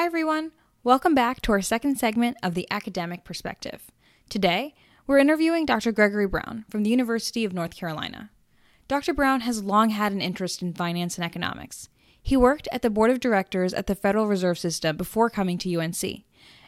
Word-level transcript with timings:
Hi, 0.00 0.06
everyone. 0.06 0.52
Welcome 0.82 1.14
back 1.14 1.42
to 1.42 1.52
our 1.52 1.60
second 1.60 1.96
segment 1.98 2.38
of 2.42 2.54
the 2.54 2.66
Academic 2.70 3.22
Perspective. 3.22 3.90
Today, 4.30 4.74
we're 5.06 5.18
interviewing 5.18 5.66
Dr. 5.66 5.92
Gregory 5.92 6.26
Brown 6.26 6.64
from 6.70 6.84
the 6.84 6.88
University 6.88 7.44
of 7.44 7.52
North 7.52 7.76
Carolina. 7.76 8.30
Dr. 8.88 9.12
Brown 9.12 9.42
has 9.42 9.62
long 9.62 9.90
had 9.90 10.12
an 10.12 10.22
interest 10.22 10.62
in 10.62 10.72
finance 10.72 11.18
and 11.18 11.24
economics. 11.26 11.90
He 12.22 12.34
worked 12.34 12.66
at 12.72 12.80
the 12.80 12.88
board 12.88 13.10
of 13.10 13.20
directors 13.20 13.74
at 13.74 13.88
the 13.88 13.94
Federal 13.94 14.26
Reserve 14.26 14.58
System 14.58 14.96
before 14.96 15.28
coming 15.28 15.58
to 15.58 15.76
UNC. 15.78 16.24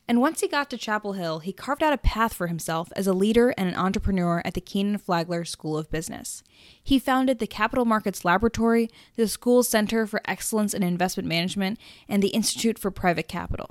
And 0.08 0.20
once 0.20 0.40
he 0.40 0.48
got 0.48 0.68
to 0.70 0.76
Chapel 0.76 1.12
Hill, 1.12 1.38
he 1.38 1.52
carved 1.52 1.82
out 1.82 1.92
a 1.92 1.98
path 1.98 2.34
for 2.34 2.48
himself 2.48 2.92
as 2.96 3.06
a 3.06 3.12
leader 3.12 3.54
and 3.56 3.68
an 3.68 3.76
entrepreneur 3.76 4.42
at 4.44 4.54
the 4.54 4.60
Kenan 4.60 4.98
Flagler 4.98 5.44
School 5.44 5.78
of 5.78 5.90
Business. 5.90 6.42
He 6.82 6.98
founded 6.98 7.38
the 7.38 7.46
Capital 7.46 7.84
Markets 7.84 8.24
Laboratory, 8.24 8.90
the 9.16 9.28
school's 9.28 9.68
Center 9.68 10.06
for 10.06 10.20
Excellence 10.24 10.74
in 10.74 10.82
Investment 10.82 11.28
Management, 11.28 11.78
and 12.08 12.22
the 12.22 12.28
Institute 12.28 12.78
for 12.78 12.90
Private 12.90 13.28
Capital. 13.28 13.70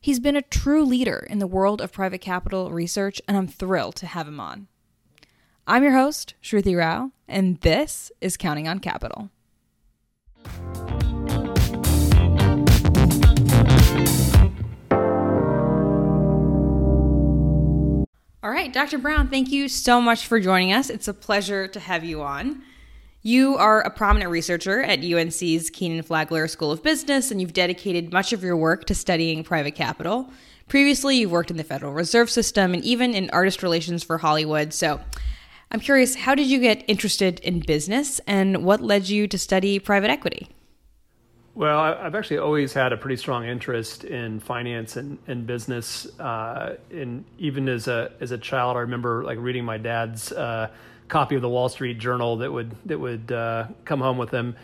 He's 0.00 0.20
been 0.20 0.36
a 0.36 0.42
true 0.42 0.84
leader 0.84 1.26
in 1.28 1.38
the 1.38 1.46
world 1.46 1.80
of 1.80 1.92
private 1.92 2.20
capital 2.20 2.70
research, 2.70 3.20
and 3.28 3.36
I'm 3.36 3.48
thrilled 3.48 3.96
to 3.96 4.06
have 4.06 4.28
him 4.28 4.40
on. 4.40 4.68
I'm 5.66 5.82
your 5.82 5.92
host, 5.92 6.34
Shruti 6.42 6.78
Rao, 6.78 7.10
and 7.26 7.60
this 7.60 8.10
is 8.20 8.36
Counting 8.36 8.66
on 8.66 8.78
Capital. 8.78 9.30
All 18.48 18.54
right, 18.54 18.72
Dr. 18.72 18.96
Brown, 18.96 19.28
thank 19.28 19.52
you 19.52 19.68
so 19.68 20.00
much 20.00 20.26
for 20.26 20.40
joining 20.40 20.72
us. 20.72 20.88
It's 20.88 21.06
a 21.06 21.12
pleasure 21.12 21.68
to 21.68 21.78
have 21.78 22.02
you 22.02 22.22
on. 22.22 22.62
You 23.20 23.56
are 23.58 23.82
a 23.82 23.90
prominent 23.90 24.30
researcher 24.30 24.80
at 24.80 25.04
UNC's 25.04 25.68
Kenan 25.68 26.02
Flagler 26.02 26.48
School 26.48 26.72
of 26.72 26.82
Business, 26.82 27.30
and 27.30 27.42
you've 27.42 27.52
dedicated 27.52 28.10
much 28.10 28.32
of 28.32 28.42
your 28.42 28.56
work 28.56 28.86
to 28.86 28.94
studying 28.94 29.44
private 29.44 29.74
capital. 29.74 30.30
Previously, 30.66 31.18
you've 31.18 31.30
worked 31.30 31.50
in 31.50 31.58
the 31.58 31.62
Federal 31.62 31.92
Reserve 31.92 32.30
System 32.30 32.72
and 32.72 32.82
even 32.84 33.12
in 33.12 33.28
artist 33.34 33.62
relations 33.62 34.02
for 34.02 34.16
Hollywood. 34.16 34.72
So, 34.72 34.98
I'm 35.70 35.80
curious, 35.80 36.14
how 36.14 36.34
did 36.34 36.46
you 36.46 36.58
get 36.58 36.82
interested 36.88 37.40
in 37.40 37.60
business, 37.60 38.18
and 38.26 38.64
what 38.64 38.80
led 38.80 39.10
you 39.10 39.28
to 39.28 39.36
study 39.36 39.78
private 39.78 40.08
equity? 40.08 40.48
Well, 41.58 41.80
I've 41.80 42.14
actually 42.14 42.38
always 42.38 42.72
had 42.72 42.92
a 42.92 42.96
pretty 42.96 43.16
strong 43.16 43.44
interest 43.44 44.04
in 44.04 44.38
finance 44.38 44.96
and, 44.96 45.18
and 45.26 45.44
business. 45.44 46.06
Uh, 46.20 46.76
and 46.92 47.24
even 47.36 47.68
as 47.68 47.88
a 47.88 48.12
as 48.20 48.30
a 48.30 48.38
child, 48.38 48.76
I 48.76 48.82
remember 48.82 49.24
like 49.24 49.38
reading 49.40 49.64
my 49.64 49.76
dad's 49.76 50.30
uh, 50.30 50.68
copy 51.08 51.34
of 51.34 51.42
the 51.42 51.48
Wall 51.48 51.68
Street 51.68 51.98
Journal 51.98 52.36
that 52.36 52.52
would 52.52 52.76
that 52.86 53.00
would 53.00 53.32
uh, 53.32 53.66
come 53.84 54.00
home 54.00 54.18
with 54.18 54.30
him. 54.30 54.54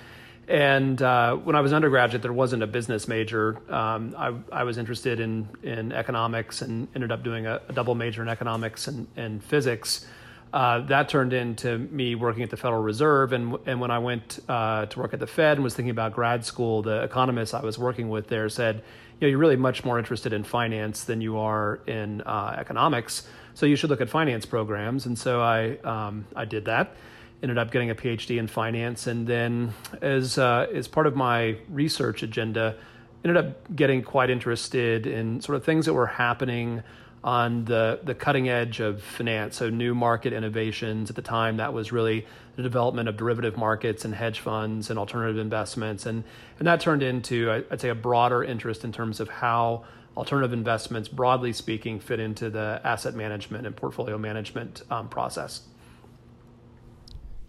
And 0.46 1.02
uh, 1.02 1.34
when 1.34 1.56
I 1.56 1.62
was 1.62 1.72
undergraduate, 1.72 2.22
there 2.22 2.32
wasn't 2.32 2.62
a 2.62 2.68
business 2.68 3.08
major. 3.08 3.58
Um, 3.68 4.14
I, 4.16 4.32
I 4.52 4.62
was 4.62 4.78
interested 4.78 5.18
in 5.18 5.48
in 5.64 5.90
economics 5.90 6.62
and 6.62 6.86
ended 6.94 7.10
up 7.10 7.24
doing 7.24 7.44
a, 7.44 7.60
a 7.68 7.72
double 7.72 7.96
major 7.96 8.22
in 8.22 8.28
economics 8.28 8.86
and, 8.86 9.08
and 9.16 9.42
physics 9.42 10.06
uh, 10.54 10.78
that 10.86 11.08
turned 11.08 11.32
into 11.32 11.78
me 11.78 12.14
working 12.14 12.44
at 12.44 12.48
the 12.48 12.56
Federal 12.56 12.80
Reserve. 12.80 13.32
And, 13.32 13.58
and 13.66 13.80
when 13.80 13.90
I 13.90 13.98
went 13.98 14.38
uh, 14.48 14.86
to 14.86 14.98
work 15.00 15.12
at 15.12 15.18
the 15.18 15.26
Fed 15.26 15.56
and 15.56 15.64
was 15.64 15.74
thinking 15.74 15.90
about 15.90 16.14
grad 16.14 16.44
school, 16.44 16.80
the 16.80 17.02
economists 17.02 17.54
I 17.54 17.60
was 17.60 17.76
working 17.76 18.08
with 18.08 18.28
there 18.28 18.48
said, 18.48 18.76
you 18.76 19.26
know, 19.26 19.30
you're 19.30 19.38
really 19.38 19.56
much 19.56 19.84
more 19.84 19.98
interested 19.98 20.32
in 20.32 20.44
finance 20.44 21.02
than 21.02 21.20
you 21.20 21.38
are 21.38 21.80
in 21.88 22.20
uh, 22.20 22.54
economics. 22.56 23.26
So 23.54 23.66
you 23.66 23.74
should 23.74 23.90
look 23.90 24.00
at 24.00 24.08
finance 24.08 24.46
programs. 24.46 25.06
And 25.06 25.18
so 25.18 25.42
I, 25.42 25.76
um, 25.78 26.24
I 26.36 26.44
did 26.44 26.66
that. 26.66 26.94
Ended 27.42 27.58
up 27.58 27.72
getting 27.72 27.90
a 27.90 27.94
PhD 27.96 28.38
in 28.38 28.46
finance, 28.46 29.06
and 29.06 29.26
then 29.26 29.74
as 30.00 30.38
uh, 30.38 30.66
as 30.72 30.88
part 30.88 31.06
of 31.06 31.14
my 31.14 31.58
research 31.68 32.22
agenda, 32.22 32.74
ended 33.22 33.36
up 33.36 33.76
getting 33.76 34.02
quite 34.02 34.30
interested 34.30 35.06
in 35.06 35.42
sort 35.42 35.56
of 35.56 35.64
things 35.64 35.84
that 35.84 35.92
were 35.92 36.06
happening 36.06 36.82
on 37.24 37.64
the, 37.64 37.98
the 38.04 38.14
cutting 38.14 38.50
edge 38.50 38.80
of 38.80 39.02
finance, 39.02 39.56
so 39.56 39.70
new 39.70 39.94
market 39.94 40.34
innovations. 40.34 41.08
At 41.08 41.16
the 41.16 41.22
time, 41.22 41.56
that 41.56 41.72
was 41.72 41.90
really 41.90 42.26
the 42.56 42.62
development 42.62 43.08
of 43.08 43.16
derivative 43.16 43.56
markets 43.56 44.04
and 44.04 44.14
hedge 44.14 44.40
funds 44.40 44.90
and 44.90 44.98
alternative 44.98 45.38
investments. 45.38 46.04
And, 46.04 46.22
and 46.58 46.68
that 46.68 46.80
turned 46.80 47.02
into, 47.02 47.64
I'd 47.70 47.80
say, 47.80 47.88
a 47.88 47.94
broader 47.94 48.44
interest 48.44 48.84
in 48.84 48.92
terms 48.92 49.20
of 49.20 49.30
how 49.30 49.84
alternative 50.18 50.52
investments, 50.52 51.08
broadly 51.08 51.54
speaking, 51.54 51.98
fit 51.98 52.20
into 52.20 52.50
the 52.50 52.78
asset 52.84 53.14
management 53.14 53.66
and 53.66 53.74
portfolio 53.74 54.18
management 54.18 54.82
um, 54.90 55.08
process. 55.08 55.62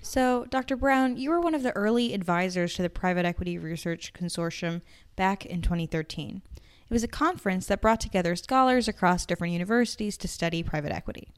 So, 0.02 0.46
Dr. 0.50 0.78
Brown, 0.78 1.18
you 1.18 1.32
were 1.32 1.42
one 1.42 1.54
of 1.54 1.64
the 1.64 1.76
early 1.76 2.14
advisors 2.14 2.76
to 2.76 2.82
the 2.82 2.90
Private 2.90 3.26
Equity 3.26 3.58
Research 3.58 4.14
Consortium 4.14 4.82
back 5.18 5.46
in 5.46 5.62
2013. 5.62 6.44
It 6.90 6.94
was 6.94 7.04
a 7.04 7.08
conference 7.08 7.66
that 7.66 7.82
brought 7.82 8.00
together 8.00 8.36
scholars 8.36 8.88
across 8.88 9.26
different 9.26 9.54
universities 9.54 10.18
to 10.18 10.28
study 10.28 10.62
private 10.62 10.92
equity. 10.92 11.30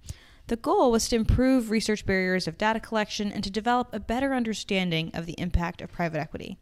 The 0.47 0.57
goal 0.57 0.91
was 0.91 1.07
to 1.09 1.15
improve 1.15 1.71
research 1.71 2.05
barriers 2.05 2.47
of 2.47 2.57
data 2.57 2.81
collection 2.81 3.31
and 3.31 3.43
to 3.43 3.49
develop 3.49 3.87
a 3.93 3.99
better 3.99 4.33
understanding 4.33 5.11
of 5.13 5.25
the 5.25 5.35
impact 5.37 5.81
of 5.81 5.91
private 5.91 6.19
equity. 6.19 6.57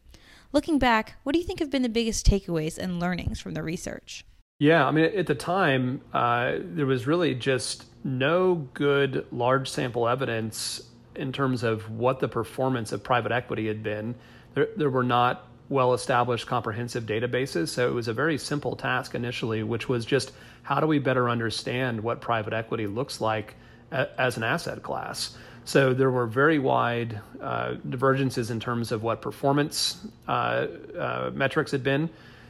Looking 0.52 0.78
back, 0.78 1.16
what 1.24 1.34
do 1.34 1.40
you 1.40 1.46
think 1.46 1.60
have 1.60 1.72
been 1.72 1.82
the 1.82 1.90
biggest 1.90 2.28
takeaways 2.28 2.78
and 2.78 3.00
learnings 3.00 3.40
from 3.40 3.56
the 3.56 3.64
research? 3.64 4.24
Yeah, 4.60 4.88
I 4.88 4.92
mean, 4.92 5.06
at 5.06 5.28
the 5.28 5.36
time, 5.36 6.02
uh, 6.14 6.54
there 6.60 6.86
was 6.86 7.08
really 7.08 7.36
just 7.36 7.86
no 8.04 8.68
good 8.74 9.26
large 9.32 9.70
sample 9.70 10.08
evidence 10.08 10.82
in 11.16 11.32
terms 11.32 11.64
of 11.64 11.90
what 11.90 12.20
the 12.20 12.28
performance 12.28 12.92
of 12.92 13.04
private 13.04 13.32
equity 13.32 13.68
had 13.68 13.84
been. 13.84 14.16
There, 14.54 14.68
there 14.78 14.90
were 14.90 15.04
not 15.04 15.48
well 15.70 15.94
established 15.94 16.48
comprehensive 16.48 17.06
databases. 17.06 17.70
So 17.70 17.88
it 17.88 17.94
was 17.94 18.08
a 18.08 18.14
very 18.14 18.38
simple 18.38 18.76
task 18.76 19.16
initially, 19.16 19.64
which 19.64 19.90
was 19.90 20.06
just 20.06 20.32
how 20.64 20.80
do 20.80 20.88
we 20.88 21.00
better 21.00 21.30
understand 21.30 22.02
what 22.02 22.22
private 22.22 22.54
equity 22.54 22.88
looks 22.88 23.22
like 23.22 23.56
a, 23.92 24.08
as 24.20 24.38
an 24.38 24.44
asset 24.44 24.84
class? 24.84 25.36
So 25.64 25.96
there 25.96 26.12
were 26.12 26.28
very 26.28 26.60
wide 26.60 27.20
uh, 27.42 27.76
divergences 27.90 28.52
in 28.52 28.60
terms 28.60 28.92
of 28.92 29.02
what 29.02 29.22
performance 29.22 29.98
uh, 30.28 30.68
uh, 30.98 31.32
metrics 31.34 31.72
had 31.72 31.84
been 31.84 32.10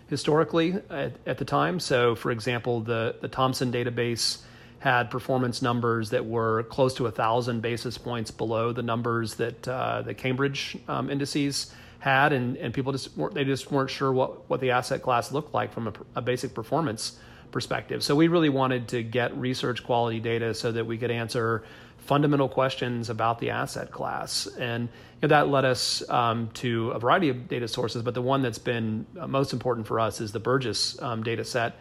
historically 0.09 0.75
at, 0.89 1.13
at, 1.25 1.37
the 1.37 1.45
time. 1.45 1.79
So, 1.79 2.15
for 2.15 2.31
example, 2.31 2.81
the, 2.81 3.15
the 3.21 3.29
Thomson 3.29 3.71
database 3.71 4.39
had 4.79 5.09
performance 5.09 5.61
numbers 5.61 6.09
that 6.09 6.25
were 6.25 6.63
close 6.63 6.93
to 6.95 7.07
a 7.07 7.11
thousand 7.11 7.61
basis 7.61 7.97
points 7.97 8.31
below 8.31 8.73
the 8.73 8.83
numbers 8.83 9.35
that 9.35 9.67
uh, 9.67 10.01
the 10.01 10.13
Cambridge 10.13 10.77
um, 10.87 11.09
indices 11.09 11.73
had, 12.05 12.33
and, 12.33 12.55
and 12.57 12.71
people 12.71 12.91
just 12.91 13.17
weren't, 13.17 13.33
they 13.33 13.43
just 13.43 13.71
weren't 13.71 13.89
sure 13.89 14.13
what, 14.13 14.47
what 14.47 14.61
the 14.61 14.69
asset 14.69 15.01
class 15.01 15.31
looked 15.31 15.55
like 15.55 15.73
from 15.73 15.88
a, 15.88 15.93
a 16.16 16.21
basic 16.21 16.53
performance 16.53 17.17
perspective. 17.49 18.03
So 18.03 18.16
we 18.16 18.27
really 18.27 18.49
wanted 18.49 18.88
to 18.89 19.01
get 19.01 19.35
research 19.35 19.83
quality 19.83 20.19
data 20.19 20.53
so 20.53 20.71
that 20.71 20.85
we 20.85 20.99
could 20.99 21.09
answer 21.09 21.63
fundamental 21.97 22.47
questions 22.47 23.09
about 23.09 23.39
the 23.39 23.49
asset 23.49 23.89
class. 23.89 24.45
And 24.45 24.83
you 24.83 24.89
know, 25.23 25.29
that 25.29 25.47
led 25.47 25.65
us 25.65 26.07
um, 26.07 26.51
to 26.53 26.91
a 26.91 26.99
variety 26.99 27.29
of 27.29 27.47
data 27.47 27.67
sources, 27.67 28.03
but 28.03 28.13
the 28.13 28.21
one 28.21 28.44
that's 28.44 28.59
been 28.59 29.07
uh, 29.19 29.25
most 29.25 29.51
important 29.51 29.88
for 29.88 29.99
us 29.99 30.21
is 30.21 30.31
the 30.31 30.39
Burgiss 30.39 31.01
um, 31.01 31.23
data 31.23 31.44
set 31.44 31.73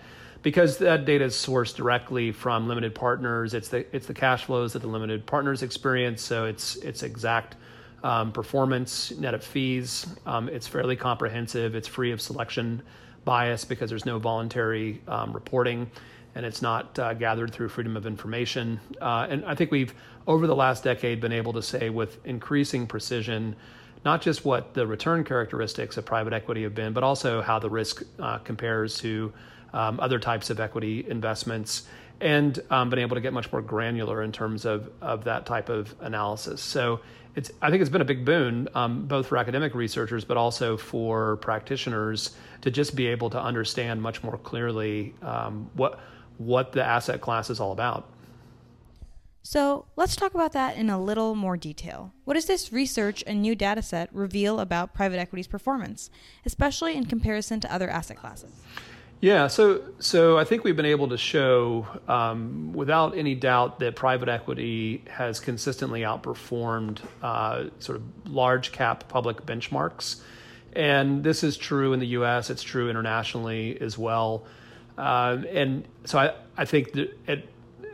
because 0.43 0.79
that 0.79 1.05
data 1.05 1.25
is 1.25 1.35
sourced 1.35 1.77
directly 1.77 2.33
from 2.33 2.67
limited 2.67 2.95
partners. 2.95 3.53
It's 3.53 3.69
the, 3.69 3.85
it's 3.95 4.07
the 4.07 4.15
cash 4.15 4.45
flows 4.45 4.73
that 4.73 4.81
the 4.81 4.89
limited 4.89 5.27
partners 5.27 5.63
experience, 5.63 6.23
so 6.23 6.47
it's, 6.47 6.77
it's 6.77 7.03
exact 7.03 7.57
um, 8.05 8.31
performance 8.31 9.11
net 9.13 9.35
of 9.35 9.43
fees. 9.43 10.07
Um, 10.27 10.49
it's 10.49 10.69
fairly 10.69 10.95
comprehensive. 10.95 11.75
It's 11.75 11.89
free 11.89 12.13
of 12.13 12.21
selection 12.21 12.83
bias 13.25 13.65
because 13.65 13.91
there's 13.91 14.05
no 14.05 14.19
voluntary 14.19 15.01
um, 15.09 15.33
reporting 15.33 15.91
and 16.35 16.45
it's 16.45 16.61
not 16.61 16.99
uh, 16.99 17.15
gathered 17.15 17.53
through 17.53 17.69
freedom 17.69 17.97
of 17.97 18.07
information. 18.07 18.79
Uh, 19.01 19.27
and 19.31 19.45
I 19.45 19.55
think 19.55 19.71
we've, 19.71 19.95
over 20.27 20.47
the 20.47 20.55
last 20.55 20.85
decade, 20.85 21.21
been 21.21 21.33
able 21.33 21.53
to 21.55 21.63
say 21.63 21.91
with 21.91 22.25
increasing 22.27 22.87
precision 22.87 23.57
not 24.05 24.23
just 24.23 24.45
what 24.45 24.75
the 24.75 24.87
return 24.87 25.25
characteristics 25.25 25.97
of 25.97 26.05
private 26.05 26.33
equity 26.33 26.63
have 26.63 26.75
been, 26.75 26.93
but 26.93 27.03
also 27.03 27.41
how 27.43 27.59
the 27.59 27.71
risk 27.71 28.03
uh, 28.19 28.39
compares 28.39 28.99
to 28.99 29.33
um, 29.73 29.99
other 29.99 30.19
types 30.19 30.51
of 30.51 30.61
equity 30.61 31.05
investments, 31.09 31.85
and 32.21 32.61
um, 32.71 32.91
been 32.91 33.01
able 33.01 33.17
to 33.17 33.21
get 33.21 33.33
much 33.33 33.51
more 33.51 33.63
granular 33.63 34.23
in 34.23 34.31
terms 34.31 34.65
of, 34.65 34.91
of 35.01 35.25
that 35.25 35.47
type 35.47 35.69
of 35.69 35.95
analysis. 36.01 36.61
So 36.61 37.01
it's 37.35 37.51
I 37.61 37.71
think 37.71 37.81
it's 37.81 37.91
been 37.91 38.01
a 38.01 38.07
big 38.07 38.25
boon 38.25 38.69
um, 38.75 39.07
both 39.07 39.27
for 39.27 39.37
academic 39.39 39.75
researchers 39.75 40.25
but 40.25 40.37
also 40.37 40.77
for 40.77 41.37
practitioners 41.39 42.37
to 42.61 42.71
just 42.71 42.95
be 42.95 43.09
able 43.09 43.31
to 43.31 43.41
understand 43.41 44.01
much 44.01 44.23
more 44.23 44.39
clearly 44.39 45.15
um, 45.23 45.71
what 45.75 45.99
what 46.39 46.73
the 46.73 46.85
asset 46.85 47.21
class 47.21 47.51
is 47.51 47.61
all 47.61 47.73
about. 47.73 48.09
So 49.47 49.85
let's 49.95 50.17
talk 50.17 50.33
about 50.33 50.53
that 50.55 50.77
in 50.79 50.89
a 50.89 50.99
little 50.99 51.35
more 51.35 51.59
detail. 51.59 52.15
What 52.25 52.33
does 52.33 52.47
this 52.47 52.73
research 52.73 53.23
and 53.27 53.43
new 53.43 53.55
data 53.55 53.83
set 53.83 54.09
reveal 54.11 54.59
about 54.59 54.95
private 54.95 55.19
equity's 55.19 55.47
performance, 55.47 56.09
especially 56.47 56.97
in 56.97 57.05
comparison 57.05 57.61
to 57.61 57.73
other 57.73 57.91
asset 57.91 58.17
classes? 58.17 58.51
Yeah, 59.21 59.47
so 59.49 59.83
so 59.99 60.39
I 60.39 60.45
think 60.45 60.65
we've 60.65 60.77
been 60.77 60.87
able 60.87 61.09
to 61.09 61.19
show 61.19 61.87
um, 62.09 62.73
without 62.73 63.17
any 63.17 63.35
doubt 63.35 63.81
that 63.81 63.97
private 63.97 64.31
equity 64.31 65.03
has 65.09 65.41
consistently 65.41 66.01
outperformed 66.01 67.01
uh, 67.23 67.65
sort 67.81 67.97
of 67.97 68.03
large 68.27 68.73
cap 68.73 69.09
public 69.09 69.45
benchmarks. 69.45 70.23
And 70.73 71.23
this 71.23 71.45
is 71.45 71.59
true 71.59 71.93
in 71.93 72.01
the 72.01 72.09
U.S. 72.19 72.49
It's 72.49 72.63
true 72.63 72.89
internationally 72.89 73.79
as 73.81 73.99
well. 73.99 74.45
Uh, 74.97 75.39
and 75.51 75.87
so 76.05 76.19
I, 76.19 76.35
I 76.57 76.65
think 76.65 76.93
that 76.93 77.19
at, 77.29 77.45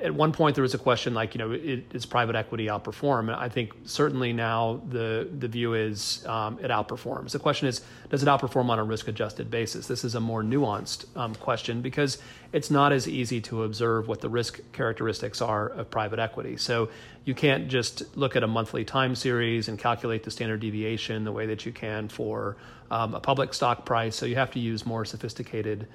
at 0.03 0.15
one 0.15 0.33
point 0.33 0.55
there 0.55 0.63
was 0.63 0.75
a 0.75 0.79
question 0.79 1.15
like, 1.15 1.35
you 1.35 1.39
know, 1.39 1.53
is 1.53 2.07
private 2.07 2.37
equity 2.37 2.67
outperform? 2.67 3.21
And 3.21 3.33
I 3.33 3.49
think 3.49 3.73
certainly 3.85 4.33
now 4.33 4.81
the 4.89 5.29
the 5.39 5.49
view 5.49 5.75
is 5.75 6.25
um, 6.27 6.59
it 6.61 6.71
outperforms. 6.71 7.33
The 7.33 7.39
question 7.39 7.69
is, 7.69 7.83
does 8.09 8.23
it 8.23 8.27
outperform 8.27 8.69
on 8.71 8.79
a 8.79 8.85
risk 8.85 9.09
adjusted 9.09 9.51
basis? 9.51 9.87
This 9.87 10.05
is 10.05 10.15
a 10.15 10.21
more 10.21 10.43
nuanced 10.43 11.05
um, 11.17 11.35
question 11.35 11.83
because 11.83 12.19
it's 12.53 12.71
not 12.71 12.93
as 12.93 13.09
easy 13.09 13.41
to 13.43 13.65
observe 13.65 14.09
what 14.09 14.21
the 14.21 14.29
risk 14.29 14.61
characteristics 14.73 15.41
are 15.41 15.69
of 15.69 15.91
private 15.91 16.19
equity. 16.19 16.57
So 16.57 16.89
you 17.25 17.35
can't 17.35 17.69
just 17.69 18.17
look 18.17 18.37
at 18.37 18.43
a 18.43 18.49
monthly 18.49 18.85
time 18.85 19.15
series 19.15 19.69
and 19.69 19.79
calculate 19.79 20.25
the 20.25 20.31
standard 20.31 20.61
deviation 20.61 21.25
the 21.25 21.33
way 21.33 21.47
that 21.47 21.67
you 21.67 21.73
can 21.73 22.09
for 22.09 22.57
um, 22.91 23.15
a 23.15 23.21
public 23.21 23.55
stock 23.55 23.85
price. 23.85 24.17
So 24.17 24.27
you 24.27 24.37
have 24.37 24.51
to 24.53 24.59
use 24.59 24.85
more 24.87 25.05
sophisticated 25.05 25.87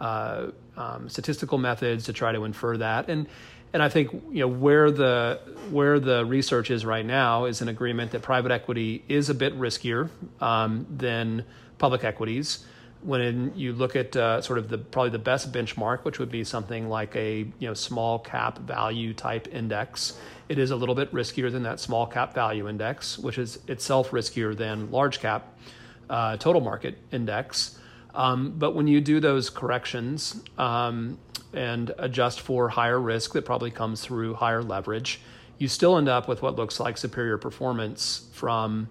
uh, 0.00 0.48
um, 0.76 1.08
statistical 1.08 1.58
methods 1.58 2.04
to 2.04 2.12
try 2.12 2.32
to 2.32 2.44
infer 2.44 2.76
that. 2.78 3.08
And 3.08 3.26
and 3.72 3.82
I 3.82 3.88
think 3.88 4.12
you 4.30 4.40
know 4.40 4.48
where 4.48 4.90
the 4.90 5.40
where 5.70 5.98
the 5.98 6.24
research 6.24 6.70
is 6.70 6.84
right 6.86 7.04
now 7.04 7.46
is 7.46 7.60
an 7.60 7.68
agreement 7.68 8.12
that 8.12 8.22
private 8.22 8.52
equity 8.52 9.04
is 9.08 9.30
a 9.30 9.34
bit 9.34 9.58
riskier 9.58 10.10
um, 10.40 10.86
than 10.90 11.44
public 11.78 12.04
equities 12.04 12.64
when 13.04 13.52
you 13.54 13.74
look 13.74 13.96
at 13.96 14.16
uh, 14.16 14.40
sort 14.40 14.58
of 14.58 14.68
the 14.68 14.78
probably 14.78 15.10
the 15.10 15.18
best 15.18 15.52
benchmark, 15.52 16.04
which 16.04 16.18
would 16.18 16.30
be 16.30 16.42
something 16.42 16.88
like 16.88 17.14
a 17.14 17.40
you 17.58 17.68
know 17.68 17.74
small 17.74 18.18
cap 18.18 18.58
value 18.58 19.12
type 19.12 19.46
index, 19.52 20.18
it 20.48 20.58
is 20.58 20.70
a 20.70 20.76
little 20.76 20.94
bit 20.94 21.12
riskier 21.12 21.52
than 21.52 21.62
that 21.64 21.78
small 21.80 22.06
cap 22.06 22.34
value 22.34 22.68
index, 22.68 23.18
which 23.18 23.38
is 23.38 23.58
itself 23.68 24.10
riskier 24.10 24.56
than 24.56 24.90
large 24.90 25.20
cap 25.20 25.58
uh, 26.10 26.36
total 26.36 26.60
market 26.60 26.98
index. 27.12 27.78
Um, 28.14 28.54
but 28.56 28.74
when 28.74 28.86
you 28.86 29.00
do 29.00 29.20
those 29.20 29.50
corrections 29.50 30.40
um, 30.56 31.18
and 31.52 31.92
adjust 31.98 32.40
for 32.40 32.68
higher 32.68 33.00
risk 33.00 33.32
that 33.32 33.44
probably 33.44 33.70
comes 33.70 34.00
through 34.00 34.34
higher 34.34 34.62
leverage, 34.62 35.20
you 35.58 35.68
still 35.68 35.96
end 35.98 36.08
up 36.08 36.28
with 36.28 36.42
what 36.42 36.56
looks 36.56 36.78
like 36.78 36.96
superior 36.96 37.38
performance 37.38 38.28
from 38.32 38.88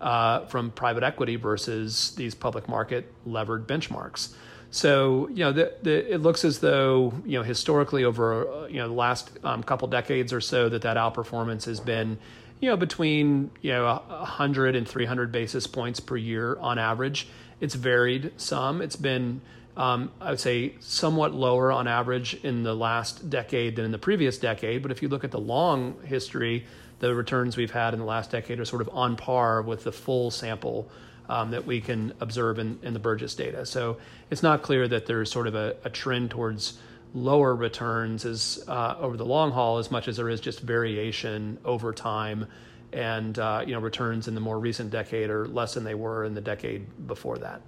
uh, 0.00 0.44
from 0.46 0.72
private 0.72 1.04
equity 1.04 1.36
versus 1.36 2.12
these 2.16 2.34
public 2.34 2.68
market 2.68 3.12
levered 3.24 3.68
benchmarks. 3.68 4.34
So 4.72 5.28
you 5.28 5.44
know, 5.44 5.52
the, 5.52 5.74
the, 5.82 6.14
it 6.14 6.22
looks 6.22 6.44
as 6.44 6.58
though 6.58 7.12
you 7.24 7.38
know 7.38 7.44
historically 7.44 8.04
over 8.04 8.48
uh, 8.48 8.66
you 8.66 8.76
know 8.76 8.88
the 8.88 8.94
last 8.94 9.30
um, 9.44 9.62
couple 9.62 9.86
decades 9.88 10.32
or 10.32 10.40
so 10.40 10.68
that 10.68 10.82
that 10.82 10.96
outperformance 10.96 11.66
has 11.66 11.78
been 11.78 12.18
you 12.62 12.68
know 12.68 12.76
between 12.76 13.50
you 13.60 13.72
know 13.72 14.02
100 14.08 14.76
and 14.76 14.88
300 14.88 15.32
basis 15.32 15.66
points 15.66 16.00
per 16.00 16.16
year 16.16 16.56
on 16.60 16.78
average. 16.78 17.28
It's 17.60 17.74
varied 17.74 18.32
some. 18.38 18.80
It's 18.80 18.96
been 18.96 19.42
um, 19.76 20.12
I 20.20 20.30
would 20.30 20.40
say 20.40 20.74
somewhat 20.80 21.34
lower 21.34 21.72
on 21.72 21.88
average 21.88 22.34
in 22.44 22.62
the 22.62 22.74
last 22.74 23.28
decade 23.28 23.76
than 23.76 23.84
in 23.84 23.90
the 23.90 23.98
previous 23.98 24.38
decade. 24.38 24.82
But 24.82 24.92
if 24.92 25.02
you 25.02 25.08
look 25.08 25.24
at 25.24 25.30
the 25.32 25.40
long 25.40 25.96
history, 26.04 26.64
the 27.00 27.14
returns 27.14 27.56
we've 27.56 27.70
had 27.70 27.94
in 27.94 28.00
the 28.00 28.06
last 28.06 28.30
decade 28.30 28.60
are 28.60 28.64
sort 28.64 28.82
of 28.82 28.90
on 28.92 29.16
par 29.16 29.60
with 29.62 29.82
the 29.84 29.92
full 29.92 30.30
sample 30.30 30.88
um, 31.28 31.50
that 31.50 31.66
we 31.66 31.80
can 31.80 32.12
observe 32.20 32.58
in, 32.58 32.78
in, 32.82 32.92
the 32.92 33.00
Burgiss 33.00 33.34
data. 33.34 33.64
So 33.64 33.96
it's 34.30 34.42
not 34.42 34.62
clear 34.62 34.86
that 34.88 35.06
there's 35.06 35.30
sort 35.30 35.46
of 35.46 35.54
a, 35.54 35.74
a 35.84 35.90
trend 35.90 36.30
towards 36.30 36.78
lower 37.14 37.54
returns 37.54 38.24
as 38.24 38.64
uh, 38.68 38.96
over 38.98 39.16
the 39.16 39.24
long 39.24 39.52
haul 39.52 39.78
as 39.78 39.90
much 39.90 40.08
as 40.08 40.16
there 40.16 40.28
is 40.28 40.40
just 40.40 40.60
variation 40.60 41.58
over 41.64 41.92
time 41.92 42.46
and 42.92 43.38
uh, 43.38 43.62
you 43.66 43.72
know 43.72 43.80
returns 43.80 44.28
in 44.28 44.34
the 44.34 44.40
more 44.40 44.58
recent 44.58 44.90
decade 44.90 45.30
are 45.30 45.46
less 45.46 45.74
than 45.74 45.84
they 45.84 45.94
were 45.94 46.24
in 46.24 46.34
the 46.34 46.40
decade 46.40 47.06
before 47.06 47.38
that. 47.38 47.62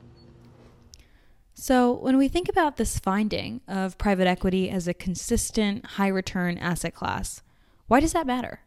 So, 1.57 1.93
when 1.93 2.17
we 2.17 2.27
think 2.27 2.49
about 2.49 2.77
this 2.77 2.99
finding 2.99 3.61
of 3.69 3.97
private 3.97 4.27
equity 4.27 4.69
as 4.69 4.89
a 4.89 4.95
consistent 4.95 5.87
high 5.87 6.09
return 6.09 6.59
asset 6.59 6.95
class, 6.95 7.43
why 7.87 8.01
does 8.01 8.13
that 8.13 8.27
matter? 8.27 8.61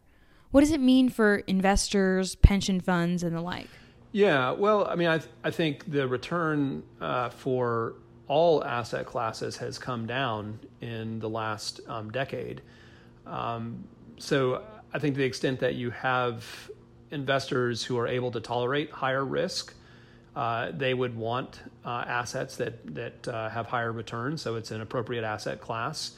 What 0.52 0.62
does 0.62 0.72
it 0.72 0.80
mean 0.80 1.10
for 1.10 1.38
investors, 1.48 2.36
pension 2.36 2.80
funds, 2.80 3.24
and 3.24 3.36
the 3.36 3.42
like? 3.42 3.68
Yeah, 4.14 4.52
well, 4.52 4.88
I 4.88 4.96
mean, 4.96 5.10
I, 5.10 5.18
th- 5.18 5.30
I 5.44 5.52
think 5.52 5.92
the 5.92 6.08
return 6.08 6.84
uh, 7.02 7.30
for 7.30 7.96
all 8.28 8.64
asset 8.64 9.06
classes 9.06 9.58
has 9.58 9.80
come 9.80 10.06
down 10.06 10.60
in 10.82 11.20
the 11.20 11.30
last 11.30 11.80
um, 11.88 12.12
decade. 12.12 12.62
Um, 13.26 13.84
so 14.18 14.64
I 14.94 15.00
think 15.00 15.16
to 15.16 15.20
the 15.20 15.26
extent 15.26 15.60
that 15.60 15.76
you 15.76 15.92
have 15.92 16.46
investors 17.12 17.84
who 17.84 17.98
are 17.98 18.08
able 18.08 18.32
to 18.32 18.42
tolerate 18.42 18.92
higher 18.92 19.24
risk, 19.24 19.74
uh, 20.36 20.72
they 20.72 20.94
would 20.94 21.16
want 21.16 21.62
uh, 21.84 22.04
assets 22.08 22.58
that 22.58 22.94
that 22.94 23.28
uh, 23.28 23.50
have 23.50 23.66
higher 23.66 23.92
returns. 23.92 24.42
So 24.42 24.56
it's 24.56 24.72
an 24.72 24.82
appropriate 24.82 25.24
asset 25.24 25.62
class. 25.62 26.12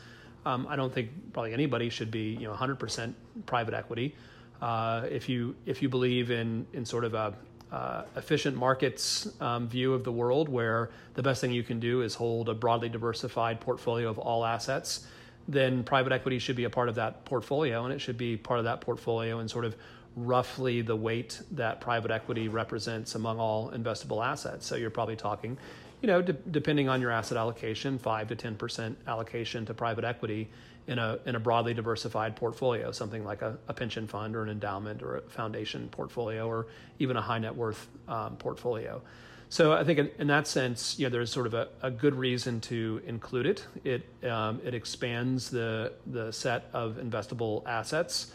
Um, 0.45 0.67
I 0.69 0.75
don't 0.75 0.93
think 0.93 1.09
probably 1.31 1.53
anybody 1.53 1.89
should 1.89 2.11
be 2.11 2.33
you 2.33 2.47
know 2.47 2.53
100% 2.53 3.13
private 3.45 3.73
equity. 3.73 4.15
Uh, 4.61 5.05
if 5.09 5.29
you 5.29 5.55
if 5.65 5.81
you 5.81 5.89
believe 5.89 6.31
in 6.31 6.65
in 6.73 6.85
sort 6.85 7.05
of 7.05 7.13
a 7.13 7.33
uh, 7.71 8.03
efficient 8.15 8.57
markets 8.57 9.29
um, 9.41 9.67
view 9.67 9.93
of 9.93 10.03
the 10.03 10.11
world, 10.11 10.49
where 10.49 10.89
the 11.13 11.23
best 11.23 11.41
thing 11.41 11.51
you 11.51 11.63
can 11.63 11.79
do 11.79 12.01
is 12.01 12.15
hold 12.15 12.49
a 12.49 12.53
broadly 12.53 12.89
diversified 12.89 13.59
portfolio 13.59 14.09
of 14.09 14.17
all 14.17 14.45
assets, 14.45 15.07
then 15.47 15.83
private 15.83 16.11
equity 16.11 16.39
should 16.39 16.55
be 16.55 16.65
a 16.65 16.69
part 16.69 16.89
of 16.89 16.95
that 16.95 17.25
portfolio, 17.25 17.85
and 17.85 17.93
it 17.93 17.99
should 17.99 18.17
be 18.17 18.37
part 18.37 18.59
of 18.59 18.65
that 18.65 18.81
portfolio 18.81 19.39
in 19.39 19.47
sort 19.47 19.65
of 19.65 19.75
roughly 20.15 20.81
the 20.81 20.95
weight 20.95 21.41
that 21.51 21.79
private 21.79 22.11
equity 22.11 22.47
represents 22.47 23.15
among 23.15 23.39
all 23.39 23.71
investable 23.71 24.25
assets. 24.25 24.65
So 24.65 24.75
you're 24.75 24.89
probably 24.89 25.15
talking 25.15 25.57
you 26.01 26.07
know, 26.07 26.21
de- 26.21 26.33
depending 26.33 26.89
on 26.89 27.01
your 27.01 27.11
asset 27.11 27.37
allocation, 27.37 27.97
five 27.97 28.27
to 28.29 28.35
ten 28.35 28.55
percent 28.55 28.97
allocation 29.07 29.65
to 29.65 29.73
private 29.73 30.03
equity 30.03 30.49
in 30.87 30.97
a 30.97 31.19
in 31.25 31.35
a 31.35 31.39
broadly 31.39 31.73
diversified 31.73 32.35
portfolio, 32.35 32.91
something 32.91 33.23
like 33.23 33.41
a, 33.41 33.57
a, 33.67 33.73
pension 33.73 34.07
fund 34.07 34.35
or 34.35 34.43
an 34.43 34.49
endowment 34.49 35.03
or 35.03 35.17
a 35.17 35.21
foundation 35.21 35.87
portfolio 35.89 36.47
or 36.47 36.67
even 36.97 37.15
a 37.15 37.21
high 37.21 37.37
net 37.37 37.55
worth 37.55 37.87
um, 38.07 38.35
portfolio. 38.37 39.01
So 39.49 39.73
I 39.73 39.83
think 39.83 39.99
in, 39.99 40.11
in, 40.19 40.27
that 40.27 40.47
sense, 40.47 40.97
you 40.99 41.05
know, 41.05 41.09
there's 41.09 41.31
sort 41.31 41.47
of 41.47 41.55
a, 41.55 41.69
a 41.81 41.89
good 41.89 42.13
reason 42.13 42.61
to 42.61 43.01
include 43.05 43.45
it. 43.47 43.67
It 43.83 44.29
um, 44.29 44.61
it 44.63 44.73
expands 44.73 45.49
the 45.49 45.93
the 46.07 46.31
set 46.31 46.69
of 46.73 46.97
investable 46.97 47.67
assets. 47.67 48.31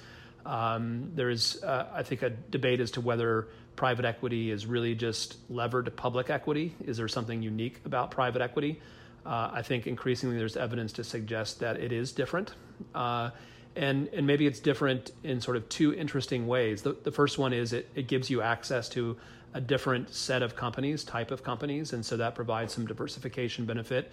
Um, 0.46 1.12
there's, 1.14 1.62
uh, 1.62 1.88
I 1.92 2.02
think, 2.02 2.22
a 2.22 2.30
debate 2.30 2.80
as 2.80 2.90
to 2.92 3.00
whether 3.00 3.48
private 3.76 4.04
equity 4.04 4.50
is 4.50 4.66
really 4.66 4.94
just 4.94 5.36
levered 5.48 5.86
to 5.86 5.90
public 5.90 6.30
equity. 6.30 6.74
Is 6.86 6.96
there 6.96 7.08
something 7.08 7.42
unique 7.42 7.80
about 7.84 8.10
private 8.10 8.42
equity? 8.42 8.80
Uh, 9.26 9.50
I 9.52 9.62
think 9.62 9.86
increasingly 9.86 10.36
there's 10.36 10.56
evidence 10.56 10.92
to 10.94 11.04
suggest 11.04 11.60
that 11.60 11.78
it 11.78 11.92
is 11.92 12.12
different. 12.12 12.54
Uh, 12.94 13.30
and, 13.76 14.08
and 14.08 14.26
maybe 14.26 14.46
it's 14.46 14.60
different 14.60 15.10
in 15.22 15.40
sort 15.40 15.56
of 15.56 15.68
two 15.68 15.94
interesting 15.94 16.46
ways. 16.46 16.82
The, 16.82 16.92
the 17.02 17.10
first 17.10 17.38
one 17.38 17.52
is 17.52 17.72
it, 17.72 17.88
it 17.94 18.06
gives 18.06 18.30
you 18.30 18.42
access 18.42 18.88
to 18.90 19.16
a 19.52 19.60
different 19.60 20.12
set 20.12 20.42
of 20.42 20.56
companies, 20.56 21.04
type 21.04 21.30
of 21.30 21.42
companies, 21.42 21.92
and 21.92 22.04
so 22.04 22.16
that 22.16 22.34
provides 22.34 22.72
some 22.72 22.86
diversification 22.86 23.64
benefit. 23.64 24.12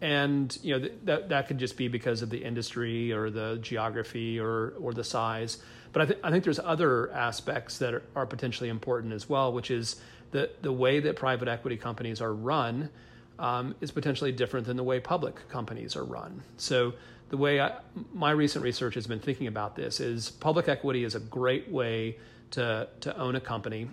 And, 0.00 0.58
you 0.62 0.78
know 0.78 0.88
that 1.04 1.28
that 1.30 1.48
could 1.48 1.58
just 1.58 1.76
be 1.76 1.88
because 1.88 2.20
of 2.22 2.28
the 2.28 2.42
industry 2.44 3.12
or 3.12 3.30
the 3.30 3.58
geography 3.62 4.38
or 4.38 4.74
or 4.78 4.92
the 4.92 5.04
size. 5.04 5.58
But 5.94 6.02
I, 6.02 6.06
th- 6.06 6.18
I 6.24 6.30
think 6.30 6.44
there's 6.44 6.58
other 6.58 7.10
aspects 7.12 7.78
that 7.78 7.94
are, 7.94 8.02
are, 8.14 8.26
potentially 8.26 8.68
important 8.68 9.12
as 9.12 9.28
well, 9.28 9.52
which 9.52 9.70
is 9.70 9.96
the, 10.32 10.50
the 10.60 10.72
way 10.72 10.98
that 11.00 11.14
private 11.14 11.48
equity 11.48 11.76
companies 11.76 12.20
are 12.20 12.34
run 12.34 12.90
um, 13.38 13.76
is 13.80 13.92
potentially 13.92 14.32
different 14.32 14.66
than 14.66 14.76
the 14.76 14.82
way 14.82 14.98
public 14.98 15.48
companies 15.48 15.94
are 15.94 16.04
run. 16.04 16.42
So 16.56 16.94
the 17.30 17.36
way 17.36 17.60
I, 17.60 17.78
my 18.12 18.32
recent 18.32 18.64
research 18.64 18.94
has 18.96 19.06
been 19.06 19.20
thinking 19.20 19.46
about 19.46 19.76
this 19.76 20.00
is 20.00 20.30
public 20.30 20.68
equity 20.68 21.04
is 21.04 21.14
a 21.14 21.20
great 21.20 21.70
way 21.70 22.18
to, 22.50 22.88
to 23.00 23.16
own 23.16 23.36
a 23.36 23.40
company 23.40 23.88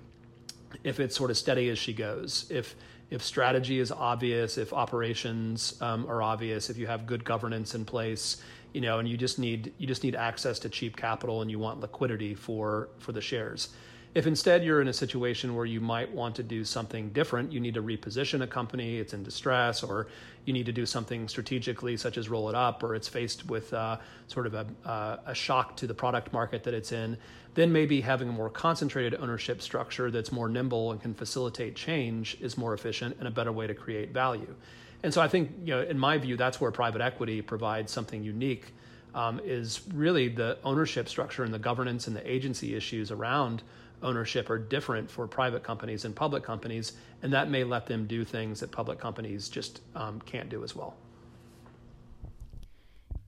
if 0.84 1.00
it's 1.00 1.16
sort 1.16 1.30
of 1.30 1.38
steady 1.38 1.70
as 1.70 1.78
she 1.78 1.94
goes. 1.94 2.48
If 2.50 2.76
if 3.12 3.22
strategy 3.22 3.78
is 3.78 3.92
obvious, 3.92 4.58
if 4.58 4.72
operations 4.72 5.80
um, 5.82 6.06
are 6.10 6.22
obvious, 6.22 6.70
if 6.70 6.78
you 6.78 6.88
have 6.88 7.06
good 7.06 7.26
governance 7.26 7.76
in 7.76 7.84
place, 7.84 8.42
you 8.74 8.82
know, 8.82 9.00
and 9.00 9.08
you 9.08 9.18
just 9.18 9.40
need 9.40 9.74
you 9.78 9.88
just 9.88 10.04
need 10.04 10.16
access 10.16 10.60
to 10.60 10.70
cheap 10.70 10.96
capital 10.96 11.42
and 11.42 11.52
you 11.52 11.60
want 11.60 11.80
liquidity 11.80 12.36
for 12.36 12.90
for 13.00 13.12
the 13.12 13.22
shares. 13.22 13.70
If 14.14 14.28
instead 14.28 14.62
you're 14.66 14.82
in 14.82 14.90
a 14.90 14.94
situation 14.94 15.56
where 15.56 15.66
you 15.66 15.80
might 15.80 16.12
want 16.12 16.36
to 16.36 16.44
do 16.44 16.66
something 16.66 17.12
different, 17.12 17.54
you 17.54 17.62
need 17.62 17.76
to 17.76 17.82
reposition 17.82 18.42
a 18.42 18.48
company, 18.48 18.98
it's 18.98 19.14
in 19.14 19.24
distress, 19.24 19.84
or 19.84 20.08
you 20.44 20.52
need 20.52 20.66
to 20.66 20.74
do 20.74 20.86
something 20.86 21.30
strategically, 21.30 21.96
such 21.96 22.18
as 22.18 22.28
roll 22.28 22.50
it 22.50 22.56
up, 22.56 22.84
or 22.84 22.94
it's 22.94 23.08
faced 23.08 23.50
with 23.50 23.74
uh, 23.74 23.96
sort 24.28 24.48
of 24.48 24.54
a, 24.54 24.68
uh, 24.86 25.18
a 25.28 25.34
shock 25.34 25.78
to 25.78 25.88
the 25.88 25.94
product 25.94 26.34
market 26.34 26.62
that 26.66 26.74
it's 26.74 26.92
in, 26.92 27.18
then 27.54 27.72
maybe 27.72 28.02
having 28.02 28.28
a 28.28 28.32
more 28.34 28.50
concentrated 28.50 29.16
ownership 29.16 29.62
structure 29.62 30.12
that's 30.12 30.34
more 30.34 30.50
nimble 30.50 30.92
and 30.92 31.02
can 31.02 31.14
facilitate 31.14 31.78
change 31.78 32.36
is 32.42 32.58
more 32.58 32.74
efficient 32.74 33.16
and 33.20 33.30
a 33.30 33.32
better 33.32 33.54
way 33.54 33.66
to 33.66 33.74
create 33.74 34.12
value. 34.12 34.54
And 35.04 35.14
so 35.14 35.22
I 35.22 35.28
think, 35.28 35.52
you 35.64 35.74
know, 35.76 35.82
in 35.82 35.98
my 35.98 36.18
view, 36.18 36.38
that's 36.38 36.62
where 36.62 36.72
private 36.72 37.02
equity 37.02 37.42
provides 37.42 37.92
something 37.92 38.24
unique. 38.24 38.74
Um, 39.14 39.42
is 39.44 39.82
really 39.94 40.30
the 40.30 40.58
ownership 40.64 41.10
structure 41.10 41.44
and 41.44 41.54
the 41.54 41.60
governance 41.60 42.08
and 42.08 42.16
the 42.16 42.32
agency 42.32 42.76
issues 42.76 43.12
around 43.12 43.62
ownership 44.04 44.50
are 44.50 44.58
different 44.58 45.10
for 45.10 45.28
private 45.28 45.64
companies 45.64 46.06
and 46.06 46.16
public 46.16 46.44
companies, 46.44 46.94
and 47.22 47.34
that 47.34 47.50
may 47.50 47.64
let 47.64 47.88
them 47.88 48.08
do 48.08 48.24
things 48.24 48.60
that 48.62 48.72
public 48.72 49.00
companies 49.00 49.50
just 49.50 49.82
um, 49.96 50.22
can't 50.22 50.50
do 50.50 50.64
as 50.64 50.76
well. 50.76 50.96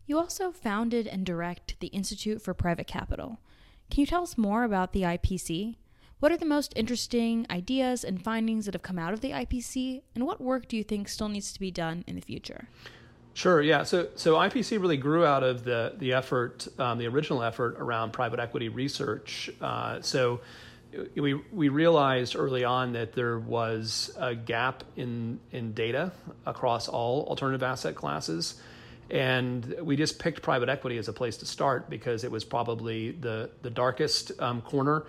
You 0.06 0.18
also 0.20 0.52
founded 0.52 1.08
and 1.08 1.26
direct 1.26 1.80
the 1.80 1.88
Institute 1.88 2.42
for 2.42 2.54
Private 2.54 2.88
Capital. 2.88 3.40
Can 3.90 4.02
you 4.02 4.06
tell 4.06 4.24
us 4.24 4.38
more 4.38 4.64
about 4.64 4.92
the 4.92 5.04
IPC? 5.04 5.76
What 6.24 6.32
are 6.32 6.38
the 6.38 6.46
most 6.46 6.72
interesting 6.78 7.46
ideas 7.50 8.06
and 8.06 8.24
findings 8.24 8.64
that 8.64 8.76
have 8.76 8.82
come 8.82 8.98
out 8.98 9.12
of 9.12 9.20
the 9.20 9.32
IPC, 9.32 10.04
and 10.16 10.26
what 10.26 10.40
work 10.40 10.70
do 10.70 10.78
you 10.78 10.84
think 10.86 11.10
still 11.10 11.28
needs 11.28 11.52
to 11.52 11.60
be 11.60 11.70
done 11.70 12.06
in 12.08 12.16
the 12.16 12.22
future? 12.22 12.70
Sure. 13.34 13.62
Yeah. 13.62 13.84
So 13.84 14.08
so 14.16 14.36
IPC 14.36 14.80
really 14.80 14.96
grew 14.96 15.26
out 15.26 15.44
of 15.44 15.66
the 15.66 15.96
the 15.98 16.14
effort, 16.14 16.66
um, 16.80 16.98
the 16.98 17.08
original 17.08 17.44
effort 17.44 17.76
around 17.78 18.14
private 18.14 18.40
equity 18.40 18.70
research. 18.70 19.50
Uh, 19.60 20.00
so 20.00 20.40
we 21.14 21.34
we 21.34 21.68
realized 21.68 22.38
early 22.38 22.64
on 22.64 22.94
that 22.94 23.12
there 23.12 23.38
was 23.38 24.16
a 24.18 24.34
gap 24.34 24.86
in 24.96 25.42
in 25.52 25.74
data 25.74 26.14
across 26.46 26.88
all 26.88 27.26
alternative 27.26 27.64
asset 27.64 27.96
classes. 27.96 28.62
And 29.10 29.76
we 29.82 29.98
just 29.98 30.20
picked 30.20 30.42
private 30.42 30.70
equity 30.70 30.98
as 30.98 31.10
a 31.10 31.14
place 31.14 31.36
to 31.38 31.46
start 31.46 31.90
because 31.90 32.24
it 32.24 32.32
was 32.32 32.46
probably 32.46 33.12
the, 33.12 33.50
the 33.62 33.70
darkest 33.70 34.32
um, 34.40 34.62
corner 34.62 35.06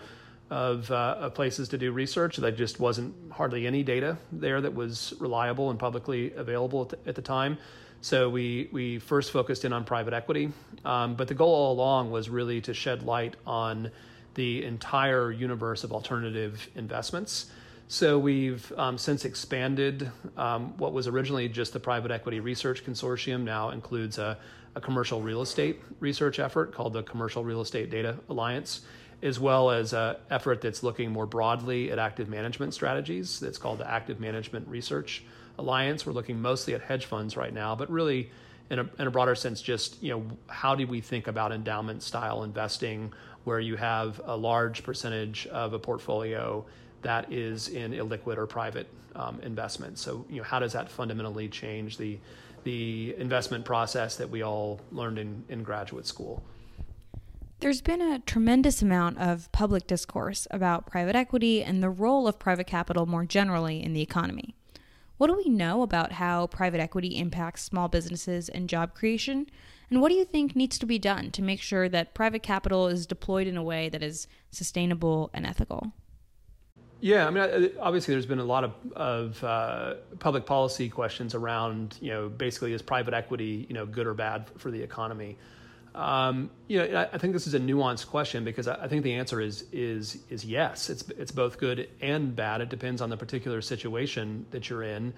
of, 0.50 0.90
uh, 0.90 1.16
of, 1.20 1.34
places 1.34 1.68
to 1.70 1.78
do 1.78 1.92
research. 1.92 2.36
There 2.36 2.50
just 2.50 2.78
wasn't 2.78 3.14
hardly 3.32 3.66
any 3.66 3.82
data 3.82 4.18
there 4.30 4.60
that 4.60 4.74
was 4.74 5.14
reliable 5.18 5.70
and 5.70 5.78
publicly 5.78 6.32
available 6.34 6.82
at 6.82 6.88
the, 6.90 6.98
at 7.08 7.14
the 7.14 7.22
time. 7.22 7.58
So 8.00 8.28
we, 8.28 8.68
we 8.70 8.98
first 8.98 9.30
focused 9.30 9.64
in 9.64 9.72
on 9.72 9.84
private 9.84 10.12
equity. 10.12 10.52
Um, 10.84 11.14
but 11.14 11.28
the 11.28 11.34
goal 11.34 11.54
all 11.54 11.72
along 11.72 12.10
was 12.10 12.28
really 12.28 12.60
to 12.62 12.74
shed 12.74 13.02
light 13.02 13.36
on 13.46 13.90
the 14.34 14.64
entire 14.64 15.32
universe 15.32 15.84
of 15.84 15.92
alternative 15.92 16.68
investments. 16.74 17.46
So 17.88 18.18
we've 18.18 18.72
um, 18.76 18.98
since 18.98 19.24
expanded 19.24 20.10
um, 20.36 20.76
what 20.78 20.92
was 20.92 21.06
originally 21.06 21.48
just 21.48 21.72
the 21.72 21.80
private 21.80 22.10
equity 22.10 22.40
research 22.40 22.84
consortium, 22.84 23.42
now 23.42 23.70
includes 23.70 24.18
a, 24.18 24.38
a, 24.74 24.80
commercial 24.80 25.20
real 25.20 25.42
estate 25.42 25.80
research 26.00 26.38
effort 26.38 26.74
called 26.74 26.94
the 26.94 27.02
Commercial 27.02 27.44
Real 27.44 27.60
Estate 27.60 27.90
Data 27.90 28.16
Alliance, 28.28 28.82
as 29.22 29.40
well 29.40 29.70
as 29.70 29.92
an 29.92 30.16
effort 30.30 30.60
that's 30.60 30.82
looking 30.82 31.10
more 31.10 31.26
broadly 31.26 31.90
at 31.90 31.98
active 31.98 32.28
management 32.28 32.74
strategies. 32.74 33.40
That's 33.40 33.58
called 33.58 33.78
the 33.78 33.90
Active 33.90 34.20
Management 34.20 34.68
Research 34.68 35.24
Alliance. 35.58 36.04
We're 36.04 36.12
looking 36.12 36.40
mostly 36.40 36.74
at 36.74 36.82
hedge 36.82 37.06
funds 37.06 37.36
right 37.36 37.52
now, 37.52 37.74
but 37.74 37.90
really 37.90 38.30
in 38.70 38.78
a, 38.78 38.88
in 38.98 39.06
a 39.06 39.10
broader 39.10 39.34
sense, 39.34 39.60
just 39.60 40.02
you 40.02 40.10
know, 40.10 40.24
how 40.48 40.74
do 40.74 40.86
we 40.86 41.00
think 41.00 41.26
about 41.26 41.52
endowment 41.52 42.02
style 42.02 42.42
investing 42.44 43.12
where 43.44 43.60
you 43.60 43.76
have 43.76 44.20
a 44.24 44.36
large 44.36 44.82
percentage 44.82 45.46
of 45.48 45.74
a 45.74 45.78
portfolio 45.78 46.64
that 47.02 47.30
is 47.32 47.68
in 47.68 47.92
illiquid 47.92 48.38
or 48.38 48.46
private 48.46 48.88
um, 49.14 49.38
investments. 49.42 50.00
So, 50.00 50.24
you 50.28 50.38
know, 50.38 50.42
how 50.42 50.58
does 50.58 50.72
that 50.72 50.90
fundamentally 50.90 51.48
change 51.48 51.98
the 51.98 52.18
the 52.64 53.14
investment 53.18 53.62
process 53.66 54.16
that 54.16 54.30
we 54.30 54.42
all 54.42 54.80
learned 54.90 55.18
in, 55.18 55.44
in 55.50 55.62
graduate 55.62 56.06
school? 56.06 56.42
There's 57.64 57.80
been 57.80 58.02
a 58.02 58.18
tremendous 58.18 58.82
amount 58.82 59.16
of 59.16 59.50
public 59.50 59.86
discourse 59.86 60.46
about 60.50 60.84
private 60.84 61.16
equity 61.16 61.64
and 61.64 61.82
the 61.82 61.88
role 61.88 62.28
of 62.28 62.38
private 62.38 62.66
capital 62.66 63.06
more 63.06 63.24
generally 63.24 63.82
in 63.82 63.94
the 63.94 64.02
economy. 64.02 64.54
What 65.16 65.28
do 65.28 65.34
we 65.42 65.48
know 65.48 65.80
about 65.80 66.12
how 66.12 66.46
private 66.48 66.78
equity 66.78 67.16
impacts 67.16 67.62
small 67.62 67.88
businesses 67.88 68.50
and 68.50 68.68
job 68.68 68.92
creation? 68.94 69.46
And 69.88 70.02
what 70.02 70.10
do 70.10 70.14
you 70.14 70.26
think 70.26 70.54
needs 70.54 70.78
to 70.78 70.84
be 70.84 70.98
done 70.98 71.30
to 71.30 71.40
make 71.40 71.62
sure 71.62 71.88
that 71.88 72.12
private 72.12 72.42
capital 72.42 72.86
is 72.86 73.06
deployed 73.06 73.46
in 73.46 73.56
a 73.56 73.62
way 73.62 73.88
that 73.88 74.02
is 74.02 74.28
sustainable 74.50 75.30
and 75.32 75.46
ethical? 75.46 75.92
Yeah, 77.00 77.26
I 77.26 77.30
mean, 77.30 77.70
obviously, 77.80 78.12
there's 78.12 78.26
been 78.26 78.40
a 78.40 78.44
lot 78.44 78.64
of, 78.64 78.74
of 78.94 79.42
uh, 79.42 79.94
public 80.18 80.44
policy 80.44 80.90
questions 80.90 81.34
around, 81.34 81.96
you 82.02 82.10
know, 82.10 82.28
basically 82.28 82.74
is 82.74 82.82
private 82.82 83.14
equity, 83.14 83.64
you 83.70 83.74
know, 83.74 83.86
good 83.86 84.06
or 84.06 84.12
bad 84.12 84.50
for 84.58 84.70
the 84.70 84.82
economy? 84.82 85.38
Um, 85.94 86.50
you 86.66 86.78
know, 86.78 87.08
I 87.12 87.18
think 87.18 87.32
this 87.32 87.46
is 87.46 87.54
a 87.54 87.60
nuanced 87.60 88.08
question 88.08 88.44
because 88.44 88.66
I 88.66 88.88
think 88.88 89.04
the 89.04 89.14
answer 89.14 89.40
is 89.40 89.64
is 89.72 90.18
is 90.28 90.44
yes. 90.44 90.90
It's 90.90 91.08
it's 91.10 91.30
both 91.30 91.58
good 91.58 91.88
and 92.00 92.34
bad. 92.34 92.60
It 92.60 92.68
depends 92.68 93.00
on 93.00 93.10
the 93.10 93.16
particular 93.16 93.62
situation 93.62 94.46
that 94.50 94.68
you're 94.68 94.82
in. 94.82 95.14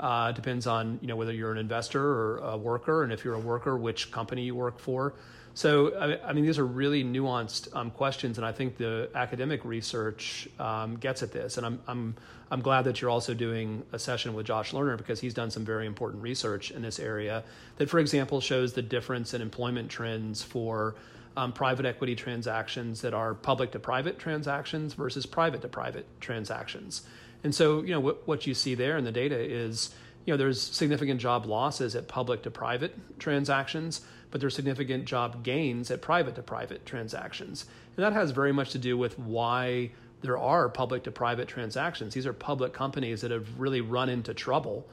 Uh, 0.00 0.32
depends 0.32 0.66
on 0.66 0.98
you 1.02 1.08
know 1.08 1.16
whether 1.16 1.32
you're 1.32 1.52
an 1.52 1.58
investor 1.58 2.02
or 2.02 2.36
a 2.38 2.56
worker, 2.56 3.02
and 3.02 3.12
if 3.12 3.24
you're 3.24 3.34
a 3.34 3.40
worker, 3.40 3.76
which 3.76 4.10
company 4.10 4.42
you 4.42 4.54
work 4.54 4.78
for. 4.78 5.14
So, 5.58 6.18
I, 6.24 6.32
mean, 6.32 6.44
these 6.44 6.56
are 6.60 6.64
really 6.64 7.02
nuanced 7.02 7.74
um, 7.74 7.90
questions, 7.90 8.38
and 8.38 8.46
I 8.46 8.52
think 8.52 8.76
the 8.76 9.10
academic 9.16 9.64
research 9.64 10.48
um, 10.60 10.96
gets 10.98 11.24
at 11.24 11.32
this. 11.32 11.56
And 11.56 11.66
I'm, 11.66 11.80
I'm, 11.88 12.14
I'm 12.52 12.60
glad 12.60 12.82
that 12.82 13.00
you're 13.00 13.10
also 13.10 13.34
doing 13.34 13.82
a 13.90 13.98
session 13.98 14.34
with 14.34 14.46
Josh 14.46 14.70
Lerner 14.70 14.96
because 14.96 15.18
he's 15.18 15.34
done 15.34 15.50
some 15.50 15.64
very 15.64 15.86
important 15.86 16.22
research 16.22 16.70
in 16.70 16.80
this 16.80 17.00
area 17.00 17.42
that, 17.76 17.90
for 17.90 17.98
example, 17.98 18.40
shows 18.40 18.72
the 18.72 18.82
difference 18.82 19.34
in 19.34 19.42
employment 19.42 19.90
trends 19.90 20.44
for 20.44 20.94
um, 21.36 21.52
private 21.52 21.86
equity 21.86 22.14
transactions 22.14 23.00
that 23.00 23.12
are 23.12 23.34
public 23.34 23.72
to 23.72 23.80
private 23.80 24.16
transactions 24.16 24.94
versus 24.94 25.26
private 25.26 25.60
to 25.62 25.68
private 25.68 26.06
transactions. 26.20 27.02
And 27.44 27.54
so, 27.54 27.82
you 27.82 27.90
know, 27.90 28.00
what, 28.00 28.26
what 28.26 28.46
you 28.46 28.54
see 28.54 28.74
there 28.74 28.96
in 28.96 29.04
the 29.04 29.12
data 29.12 29.38
is, 29.38 29.94
you 30.24 30.32
know, 30.32 30.36
there's 30.36 30.60
significant 30.60 31.20
job 31.20 31.46
losses 31.46 31.94
at 31.94 32.08
public 32.08 32.42
to 32.42 32.50
private 32.50 33.18
transactions 33.18 34.02
but 34.30 34.40
there's 34.40 34.54
significant 34.54 35.04
job 35.04 35.42
gains 35.42 35.90
at 35.90 36.02
private 36.02 36.34
to 36.34 36.42
private 36.42 36.84
transactions. 36.84 37.66
And 37.96 38.04
that 38.04 38.12
has 38.12 38.30
very 38.30 38.52
much 38.52 38.70
to 38.70 38.78
do 38.78 38.96
with 38.96 39.18
why 39.18 39.90
there 40.20 40.38
are 40.38 40.68
public 40.68 41.04
to 41.04 41.10
private 41.10 41.48
transactions. 41.48 42.14
These 42.14 42.26
are 42.26 42.32
public 42.32 42.72
companies 42.72 43.20
that 43.20 43.30
have 43.30 43.58
really 43.58 43.80
run 43.80 44.08
into 44.08 44.34
trouble 44.34 44.86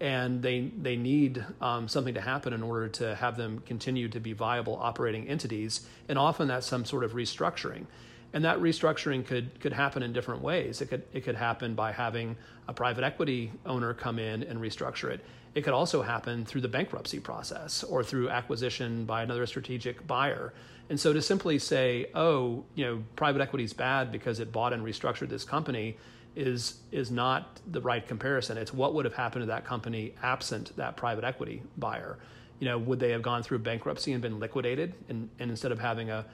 and 0.00 0.40
they 0.40 0.72
they 0.80 0.96
need 0.96 1.44
um, 1.60 1.86
something 1.86 2.14
to 2.14 2.22
happen 2.22 2.54
in 2.54 2.62
order 2.62 2.88
to 2.88 3.14
have 3.16 3.36
them 3.36 3.62
continue 3.66 4.08
to 4.08 4.18
be 4.18 4.32
viable 4.32 4.78
operating 4.80 5.28
entities. 5.28 5.86
And 6.08 6.18
often 6.18 6.48
that's 6.48 6.66
some 6.66 6.86
sort 6.86 7.04
of 7.04 7.12
restructuring. 7.12 7.84
And 8.32 8.44
that 8.44 8.58
restructuring 8.58 9.26
could 9.26 9.58
could 9.60 9.72
happen 9.72 10.02
in 10.02 10.12
different 10.12 10.42
ways. 10.42 10.80
It 10.80 10.86
could 10.86 11.02
it 11.12 11.22
could 11.22 11.34
happen 11.34 11.74
by 11.74 11.92
having 11.92 12.36
a 12.68 12.72
private 12.72 13.02
equity 13.02 13.50
owner 13.66 13.92
come 13.94 14.18
in 14.18 14.44
and 14.44 14.60
restructure 14.60 15.10
it. 15.10 15.20
It 15.54 15.62
could 15.62 15.74
also 15.74 16.02
happen 16.02 16.44
through 16.44 16.60
the 16.60 16.68
bankruptcy 16.68 17.18
process 17.18 17.82
or 17.82 18.04
through 18.04 18.30
acquisition 18.30 19.04
by 19.04 19.22
another 19.22 19.46
strategic 19.46 20.06
buyer. 20.06 20.52
And 20.88 20.98
so 20.98 21.12
to 21.12 21.22
simply 21.22 21.58
say, 21.58 22.06
oh, 22.14 22.64
you 22.74 22.84
know, 22.84 23.02
private 23.16 23.40
equity 23.40 23.64
is 23.64 23.72
bad 23.72 24.12
because 24.12 24.38
it 24.38 24.52
bought 24.52 24.72
and 24.72 24.84
restructured 24.84 25.28
this 25.28 25.44
company 25.44 25.96
is 26.36 26.80
is 26.92 27.10
not 27.10 27.60
the 27.66 27.80
right 27.80 28.06
comparison. 28.06 28.56
It's 28.56 28.72
what 28.72 28.94
would 28.94 29.04
have 29.04 29.14
happened 29.14 29.42
to 29.42 29.46
that 29.46 29.64
company 29.64 30.14
absent 30.22 30.76
that 30.76 30.96
private 30.96 31.24
equity 31.24 31.62
buyer. 31.78 32.18
You 32.60 32.66
know, 32.66 32.78
would 32.78 33.00
they 33.00 33.10
have 33.10 33.22
gone 33.22 33.42
through 33.42 33.60
bankruptcy 33.60 34.12
and 34.12 34.20
been 34.22 34.38
liquidated? 34.38 34.94
And, 35.08 35.30
and 35.38 35.50
instead 35.50 35.72
of 35.72 35.78
having 35.78 36.10
a 36.10 36.26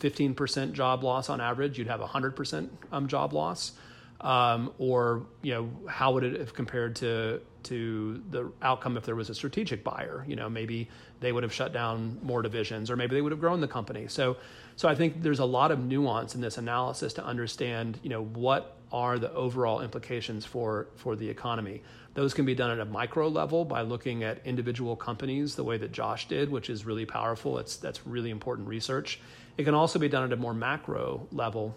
15% 0.00 0.72
job 0.72 1.04
loss 1.04 1.28
on 1.28 1.40
average, 1.40 1.78
you'd 1.78 1.88
have 1.88 2.00
a 2.00 2.06
100% 2.06 2.68
um, 2.92 3.08
job 3.08 3.32
loss. 3.32 3.72
Um, 4.20 4.72
or 4.78 5.26
you 5.42 5.52
know, 5.52 5.70
how 5.86 6.12
would 6.12 6.24
it 6.24 6.38
have 6.38 6.54
compared 6.54 6.96
to 6.96 7.42
to 7.64 8.22
the 8.30 8.50
outcome 8.62 8.96
if 8.96 9.04
there 9.04 9.16
was 9.16 9.30
a 9.30 9.34
strategic 9.34 9.82
buyer. 9.82 10.24
You 10.28 10.36
know, 10.36 10.48
maybe 10.48 10.88
they 11.20 11.32
would 11.32 11.42
have 11.42 11.52
shut 11.52 11.72
down 11.72 12.18
more 12.22 12.42
divisions, 12.42 12.90
or 12.90 12.96
maybe 12.96 13.14
they 13.14 13.22
would 13.22 13.32
have 13.32 13.40
grown 13.40 13.60
the 13.60 13.68
company. 13.68 14.06
So, 14.08 14.36
so 14.76 14.88
I 14.88 14.94
think 14.94 15.22
there's 15.22 15.40
a 15.40 15.44
lot 15.44 15.70
of 15.70 15.80
nuance 15.80 16.34
in 16.34 16.40
this 16.40 16.58
analysis 16.58 17.12
to 17.14 17.24
understand, 17.24 17.98
you 18.02 18.10
know, 18.10 18.22
what 18.22 18.76
are 18.92 19.18
the 19.18 19.32
overall 19.32 19.80
implications 19.80 20.44
for 20.44 20.88
for 20.94 21.16
the 21.16 21.28
economy. 21.28 21.82
Those 22.14 22.32
can 22.32 22.44
be 22.44 22.54
done 22.54 22.70
at 22.70 22.78
a 22.78 22.84
micro 22.84 23.26
level 23.26 23.64
by 23.64 23.82
looking 23.82 24.22
at 24.22 24.40
individual 24.46 24.94
companies, 24.94 25.56
the 25.56 25.64
way 25.64 25.78
that 25.78 25.90
Josh 25.90 26.28
did, 26.28 26.48
which 26.48 26.70
is 26.70 26.86
really 26.86 27.06
powerful. 27.06 27.58
It's 27.58 27.76
that's 27.76 28.06
really 28.06 28.30
important 28.30 28.68
research. 28.68 29.20
It 29.56 29.64
can 29.64 29.74
also 29.74 29.98
be 29.98 30.08
done 30.08 30.24
at 30.24 30.32
a 30.32 30.36
more 30.36 30.54
macro 30.54 31.26
level. 31.30 31.74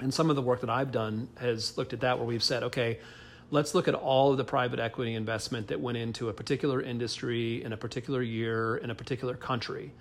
And 0.00 0.12
some 0.12 0.28
of 0.28 0.36
the 0.36 0.42
work 0.42 0.60
that 0.60 0.70
I've 0.70 0.92
done 0.92 1.28
has 1.38 1.76
looked 1.78 1.92
at 1.92 2.00
that, 2.00 2.18
where 2.18 2.26
we've 2.26 2.42
said, 2.42 2.62
okay, 2.64 2.98
let's 3.50 3.74
look 3.74 3.88
at 3.88 3.94
all 3.94 4.32
of 4.32 4.38
the 4.38 4.44
private 4.44 4.80
equity 4.80 5.14
investment 5.14 5.68
that 5.68 5.80
went 5.80 5.96
into 5.96 6.28
a 6.28 6.32
particular 6.32 6.82
industry 6.82 7.62
in 7.62 7.72
a 7.72 7.76
particular 7.76 8.22
year 8.22 8.76
in 8.78 8.90
a 8.90 8.94
particular 8.94 9.34
country 9.34 9.92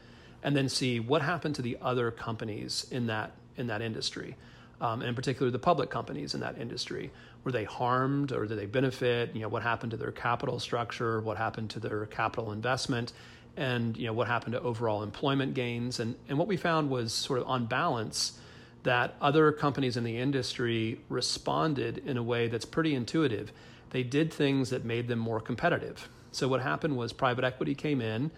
and 0.43 0.55
then 0.55 0.67
see 0.67 0.99
what 0.99 1.21
happened 1.21 1.55
to 1.55 1.61
the 1.61 1.77
other 1.81 2.11
companies 2.11 2.87
in 2.91 3.07
that 3.07 3.31
in 3.57 3.67
that 3.67 3.81
industry 3.81 4.35
um, 4.81 5.01
and 5.01 5.09
in 5.09 5.15
particular 5.15 5.51
the 5.51 5.59
public 5.59 5.89
companies 5.89 6.33
in 6.33 6.41
that 6.41 6.57
industry. 6.57 7.11
Were 7.43 7.51
they 7.51 7.63
harmed 7.63 8.31
or 8.31 8.45
did 8.45 8.57
they 8.57 8.65
benefit? 8.65 9.35
You 9.35 9.41
know 9.41 9.49
what 9.49 9.63
happened 9.63 9.91
to 9.91 9.97
their 9.97 10.11
capital 10.11 10.59
structure? 10.59 11.21
What 11.21 11.37
happened 11.37 11.69
to 11.71 11.79
their 11.79 12.05
capital 12.07 12.51
investment 12.51 13.13
and 13.57 13.95
you 13.97 14.05
know 14.05 14.13
what 14.13 14.27
happened 14.27 14.53
to 14.53 14.61
overall 14.61 15.03
employment 15.03 15.53
gains 15.53 15.99
and 15.99 16.15
and 16.27 16.37
what 16.37 16.47
we 16.47 16.57
found 16.57 16.89
was 16.89 17.13
sort 17.13 17.39
of 17.39 17.47
on 17.47 17.65
balance 17.65 18.39
that 18.85 19.15
other 19.19 19.51
companies 19.51 19.97
in 19.97 20.03
the 20.03 20.17
industry 20.17 20.99
responded 21.09 21.97
in 22.05 22.17
a 22.17 22.23
way 22.23 22.47
that's 22.47 22.65
pretty 22.65 22.93
intuitive. 22.93 23.51
They 23.89 24.03
did 24.03 24.31
things 24.31 24.69
that 24.69 24.85
made 24.85 25.07
them 25.07 25.19
more 25.19 25.41
competitive. 25.41 26.07
So, 26.31 26.47
what 26.47 26.61
happened 26.61 26.95
was 26.95 27.11
private 27.11 27.43
equity 27.43 27.75
came 27.75 27.99
in, 27.99 28.29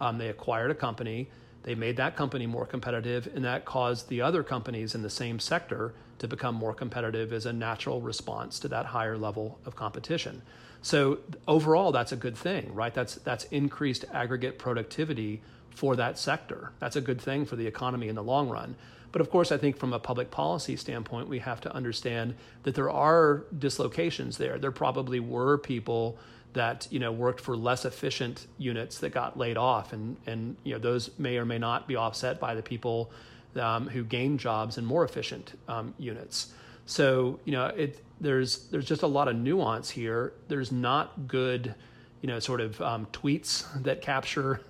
um, 0.00 0.18
they 0.18 0.28
acquired 0.28 0.70
a 0.70 0.74
company, 0.74 1.28
they 1.66 1.74
made 1.74 1.96
that 1.96 2.14
company 2.14 2.46
more 2.46 2.64
competitive, 2.64 3.28
and 3.34 3.44
that 3.44 3.64
caused 3.64 4.08
the 4.08 4.22
other 4.22 4.44
companies 4.44 4.94
in 4.94 5.02
the 5.02 5.10
same 5.10 5.40
sector 5.40 5.92
to 6.18 6.28
become 6.28 6.54
more 6.54 6.72
competitive 6.72 7.32
as 7.32 7.44
a 7.44 7.52
natural 7.52 8.00
response 8.00 8.60
to 8.60 8.68
that 8.68 8.86
higher 8.86 9.18
level 9.18 9.58
of 9.66 9.74
competition. 9.74 10.42
So 10.80 11.18
overall, 11.48 11.90
that's 11.90 12.12
a 12.12 12.16
good 12.16 12.36
thing, 12.36 12.72
right? 12.72 12.94
That's 12.94 13.16
that's 13.16 13.44
increased 13.46 14.04
aggregate 14.12 14.60
productivity 14.60 15.42
for 15.70 15.96
that 15.96 16.18
sector. 16.18 16.70
That's 16.78 16.94
a 16.94 17.00
good 17.00 17.20
thing 17.20 17.44
for 17.44 17.56
the 17.56 17.66
economy 17.66 18.06
in 18.06 18.14
the 18.14 18.22
long 18.22 18.48
run. 18.48 18.76
But 19.10 19.20
of 19.20 19.28
course, 19.28 19.50
I 19.50 19.56
think 19.56 19.76
from 19.76 19.92
a 19.92 19.98
public 19.98 20.30
policy 20.30 20.76
standpoint, 20.76 21.28
we 21.28 21.40
have 21.40 21.60
to 21.62 21.74
understand 21.74 22.36
that 22.62 22.76
there 22.76 22.90
are 22.90 23.44
dislocations 23.58 24.38
there. 24.38 24.60
There 24.60 24.70
probably 24.70 25.18
were 25.18 25.58
people 25.58 26.16
that 26.52 26.88
you 26.90 26.98
know 26.98 27.12
worked 27.12 27.40
for 27.40 27.56
less 27.56 27.84
efficient 27.84 28.46
units 28.58 28.98
that 28.98 29.10
got 29.10 29.38
laid 29.38 29.56
off, 29.56 29.92
and 29.92 30.16
and 30.26 30.56
you 30.64 30.72
know 30.72 30.78
those 30.78 31.10
may 31.18 31.36
or 31.38 31.44
may 31.44 31.58
not 31.58 31.86
be 31.86 31.96
offset 31.96 32.40
by 32.40 32.54
the 32.54 32.62
people 32.62 33.10
um, 33.56 33.88
who 33.88 34.04
gained 34.04 34.40
jobs 34.40 34.78
in 34.78 34.84
more 34.84 35.04
efficient 35.04 35.58
um, 35.68 35.94
units. 35.98 36.52
So 36.86 37.40
you 37.44 37.52
know 37.52 37.66
it 37.66 38.02
there's 38.20 38.66
there's 38.68 38.86
just 38.86 39.02
a 39.02 39.06
lot 39.06 39.28
of 39.28 39.36
nuance 39.36 39.90
here. 39.90 40.32
There's 40.48 40.72
not 40.72 41.28
good 41.28 41.74
you 42.22 42.28
know 42.28 42.38
sort 42.38 42.60
of 42.60 42.80
um, 42.80 43.06
tweets 43.12 43.64
that 43.82 44.02
capture 44.02 44.60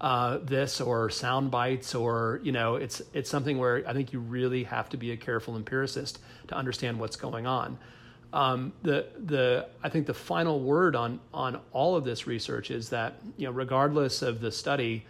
uh, 0.00 0.38
this 0.42 0.80
or 0.80 1.08
sound 1.08 1.50
bites 1.50 1.94
or 1.94 2.40
you 2.42 2.52
know 2.52 2.76
it's 2.76 3.00
it's 3.12 3.30
something 3.30 3.58
where 3.58 3.82
I 3.86 3.92
think 3.92 4.12
you 4.12 4.20
really 4.20 4.64
have 4.64 4.88
to 4.90 4.96
be 4.96 5.12
a 5.12 5.16
careful 5.16 5.56
empiricist 5.56 6.18
to 6.48 6.54
understand 6.54 6.98
what's 6.98 7.16
going 7.16 7.46
on. 7.46 7.78
Um, 8.36 8.74
the 8.82 9.06
the 9.24 9.66
I 9.82 9.88
think 9.88 10.06
the 10.06 10.12
final 10.12 10.60
word 10.60 10.94
on 10.94 11.20
on 11.32 11.58
all 11.72 11.96
of 11.96 12.04
this 12.04 12.26
research 12.26 12.70
is 12.70 12.90
that 12.90 13.14
you 13.38 13.46
know 13.46 13.50
regardless 13.50 14.20
of 14.20 14.40
the 14.40 14.52
study, 14.52 15.06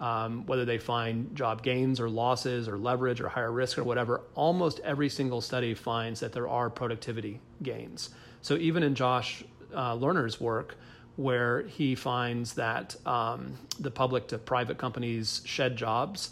um, 0.00 0.46
whether 0.46 0.64
they 0.64 0.78
find 0.78 1.36
job 1.36 1.62
gains 1.62 2.00
or 2.00 2.08
losses 2.08 2.68
or 2.68 2.78
leverage 2.78 3.20
or 3.20 3.28
higher 3.28 3.52
risk 3.52 3.76
or 3.76 3.84
whatever, 3.84 4.22
almost 4.34 4.80
every 4.80 5.10
single 5.10 5.42
study 5.42 5.74
finds 5.74 6.20
that 6.20 6.32
there 6.32 6.48
are 6.48 6.70
productivity 6.70 7.40
gains. 7.62 8.08
So 8.40 8.56
even 8.56 8.82
in 8.82 8.94
Josh 8.94 9.44
uh, 9.74 9.94
Lerner's 9.94 10.40
work, 10.40 10.76
where 11.16 11.64
he 11.64 11.94
finds 11.94 12.54
that 12.54 12.96
um, 13.06 13.52
the 13.80 13.90
public 13.90 14.28
to 14.28 14.38
private 14.38 14.78
companies 14.78 15.42
shed 15.44 15.76
jobs, 15.76 16.30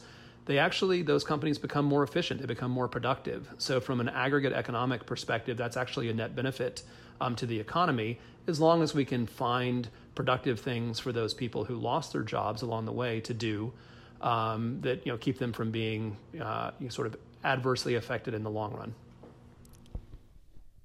they 0.50 0.58
actually, 0.58 1.02
those 1.02 1.22
companies 1.22 1.58
become 1.58 1.84
more 1.84 2.02
efficient, 2.02 2.40
they 2.40 2.46
become 2.46 2.72
more 2.72 2.88
productive. 2.88 3.48
So, 3.58 3.80
from 3.80 4.00
an 4.00 4.08
aggregate 4.08 4.52
economic 4.52 5.06
perspective, 5.06 5.56
that's 5.56 5.76
actually 5.76 6.10
a 6.10 6.12
net 6.12 6.34
benefit 6.34 6.82
um, 7.20 7.36
to 7.36 7.46
the 7.46 7.60
economy 7.60 8.18
as 8.48 8.60
long 8.60 8.82
as 8.82 8.92
we 8.92 9.04
can 9.04 9.28
find 9.28 9.88
productive 10.16 10.58
things 10.58 10.98
for 10.98 11.12
those 11.12 11.34
people 11.34 11.64
who 11.64 11.76
lost 11.76 12.12
their 12.12 12.22
jobs 12.22 12.62
along 12.62 12.84
the 12.86 12.92
way 12.92 13.20
to 13.20 13.32
do 13.32 13.72
um, 14.22 14.80
that 14.80 15.06
you 15.06 15.12
know 15.12 15.18
keep 15.18 15.38
them 15.38 15.52
from 15.52 15.70
being 15.70 16.16
uh, 16.42 16.72
sort 16.88 17.06
of 17.06 17.16
adversely 17.44 17.94
affected 17.94 18.34
in 18.34 18.42
the 18.42 18.50
long 18.50 18.74
run. 18.74 18.92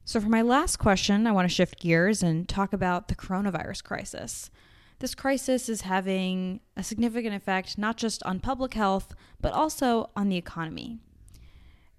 So, 0.04 0.22
for 0.22 0.30
my 0.30 0.44
last 0.44 0.78
question, 0.78 1.26
I 1.26 1.32
want 1.32 1.50
to 1.50 1.54
shift 1.54 1.80
gears 1.80 2.22
and 2.22 2.48
talk 2.48 2.72
about 2.72 3.08
the 3.08 3.16
coronavirus 3.16 3.84
crisis. 3.84 4.52
This 5.00 5.14
crisis 5.14 5.68
is 5.68 5.82
having 5.82 6.62
a 6.78 6.84
significant 6.84 7.36
effect 7.36 7.78
not 7.78 7.98
just 7.98 8.24
on 8.24 8.40
public 8.40 8.74
health, 8.74 9.14
but 9.42 9.54
also 9.54 10.10
on 10.16 10.30
the 10.30 10.38
economy. 10.38 11.00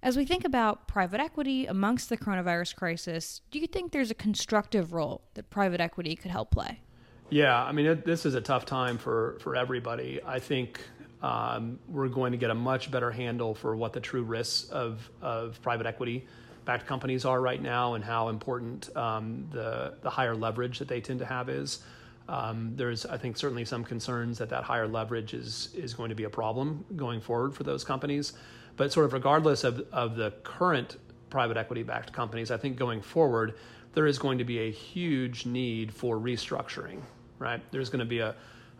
As 0.03 0.17
we 0.17 0.25
think 0.25 0.45
about 0.45 0.89
private 0.89 1.21
equity 1.21 1.67
amongst 1.67 2.09
the 2.09 2.17
coronavirus 2.17 2.77
crisis, 2.77 3.41
do 3.51 3.59
you 3.59 3.67
think 3.67 3.93
there's 3.93 4.11
a 4.11 4.15
constructive 4.15 4.93
role 4.93 5.23
that 5.35 5.51
private 5.51 5.81
equity 5.81 6.17
could 6.17 6.31
help 6.31 6.51
play? 6.51 6.81
Yeah, 7.29 7.63
I 7.63 7.73
mean, 7.73 7.87
it, 7.87 8.05
this 8.05 8.25
is 8.25 8.35
a 8.35 8.41
tough 8.41 8.67
time 8.67 8.99
for, 8.99 9.37
for 9.41 9.57
everybody. 9.57 10.21
I 10.25 10.39
think 10.39 10.81
um, 11.23 11.79
we're 11.89 12.09
going 12.09 12.33
to 12.33 12.39
get 12.39 12.51
a 12.51 12.55
much 12.55 12.91
better 12.91 13.11
handle 13.11 13.55
for 13.55 13.75
what 13.75 13.93
the 13.93 14.01
true 14.01 14.23
risks 14.23 14.69
of, 14.71 15.11
of 15.21 15.61
private 15.61 15.87
equity 15.87 16.27
backed 16.65 16.87
companies 16.87 17.25
are 17.25 17.41
right 17.41 17.63
now 17.63 17.95
and 17.95 18.05
how 18.05 18.29
important 18.29 18.95
um, 18.97 19.47
the 19.53 19.95
the 20.03 20.11
higher 20.11 20.35
leverage 20.35 20.79
that 20.79 20.89
they 20.89 21.01
tend 21.01 21.21
to 21.21 21.25
have 21.25 21.49
is. 21.49 21.81
Um, 22.29 22.73
there's, 22.77 23.07
I 23.07 23.19
think, 23.19 23.37
certainly 23.37 23.65
some 23.65 23.85
concerns 23.85 24.39
that 24.39 24.49
that 24.51 24.65
higher 24.65 24.89
leverage 24.89 25.35
is 25.35 25.71
is 25.75 25.95
going 25.95 26.09
to 26.09 26.15
be 26.15 26.25
a 26.25 26.31
problem 26.31 26.85
going 26.97 27.21
forward 27.21 27.55
for 27.55 27.63
those 27.63 27.85
companies. 27.85 28.33
But 28.77 28.93
sort 28.93 29.07
of 29.07 29.13
regardless 29.13 29.65
of 29.65 29.87
of 29.93 30.17
the 30.17 30.33
current 30.43 30.97
private 31.31 31.57
equity 31.57 31.83
backed 31.83 32.13
companies, 32.13 32.51
I 32.51 32.57
think 32.57 32.77
going 32.77 33.03
forward 33.03 33.55
there 33.95 34.07
is 34.07 34.19
going 34.19 34.39
to 34.39 34.45
be 34.45 34.59
a 34.59 34.71
huge 34.71 35.47
need 35.47 35.93
for 35.93 36.19
restructuring. 36.19 37.01
Right? 37.39 37.63
There's 37.71 37.91
going 37.91 38.01
to 38.01 38.07
be 38.07 38.19
a 38.21 38.35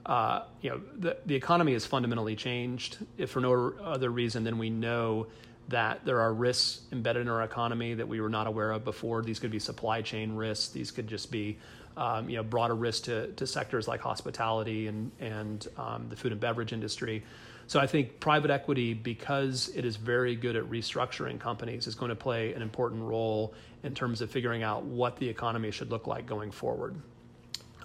uh, 0.07 0.45
you 0.61 0.71
know, 0.71 0.81
the, 0.99 1.17
the 1.27 1.35
economy 1.35 1.73
has 1.73 1.85
fundamentally 1.85 2.37
changed. 2.37 2.99
If 3.19 3.31
for 3.31 3.41
no 3.41 3.75
other 3.83 4.11
reason 4.11 4.45
than 4.45 4.57
we 4.57 4.71
know 4.71 5.27
that 5.69 6.05
there 6.05 6.21
are 6.21 6.33
risks 6.33 6.83
embedded 6.93 7.23
in 7.23 7.29
our 7.29 7.43
economy 7.43 7.95
that 7.95 8.07
we 8.07 8.21
were 8.21 8.29
not 8.29 8.47
aware 8.47 8.71
of 8.71 8.85
before. 8.85 9.23
These 9.23 9.41
could 9.41 9.51
be 9.51 9.59
supply 9.59 10.01
chain 10.01 10.33
risks. 10.37 10.69
These 10.69 10.93
could 10.93 11.09
just 11.09 11.33
be, 11.33 11.59
um, 11.97 12.29
you 12.29 12.37
know, 12.37 12.43
broader 12.43 12.75
risk 12.75 13.05
to, 13.05 13.29
to 13.33 13.47
sectors 13.47 13.89
like 13.89 14.01
hospitality 14.01 14.87
and 14.87 15.11
and 15.21 15.69
um, 15.77 16.07
the 16.09 16.17
food 16.17 16.33
and 16.33 16.41
beverage 16.41 16.73
industry. 16.73 17.23
So 17.69 17.81
I 17.81 17.87
think 17.87 18.21
private 18.21 18.51
equity, 18.51 18.95
because 18.95 19.71
it 19.75 19.85
is 19.85 19.97
very 19.97 20.37
good 20.37 20.55
at 20.55 20.65
restructuring 20.65 21.41
companies, 21.41 21.89
is 21.89 21.97
going 21.97 22.11
to 22.11 22.17
play 22.17 22.55
an 22.55 22.63
important 22.63 23.03
role 23.03 23.55
in 23.83 23.93
terms 23.93 24.21
of 24.21 24.31
figuring 24.31 24.63
out 24.63 24.85
what 24.85 25.17
the 25.17 25.29
economy 25.29 25.73
should 25.73 25.91
look 25.91 26.07
like 26.07 26.27
going 26.27 26.53
forward. 26.53 26.95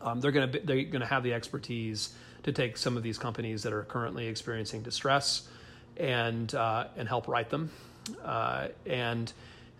Um, 0.01 0.19
they're 0.19 0.31
going 0.31 0.51
to 0.51 0.59
they're 0.59 0.83
going 0.83 1.01
to 1.01 1.07
have 1.07 1.23
the 1.23 1.33
expertise 1.33 2.13
to 2.43 2.51
take 2.51 2.77
some 2.77 2.97
of 2.97 3.03
these 3.03 3.17
companies 3.17 3.63
that 3.63 3.73
are 3.73 3.83
currently 3.83 4.27
experiencing 4.27 4.81
distress 4.81 5.47
and 5.97 6.53
uh, 6.53 6.87
and 6.95 7.07
help 7.07 7.27
right 7.27 7.49
them. 7.49 7.71
Uh, 8.23 8.67
and 8.85 9.31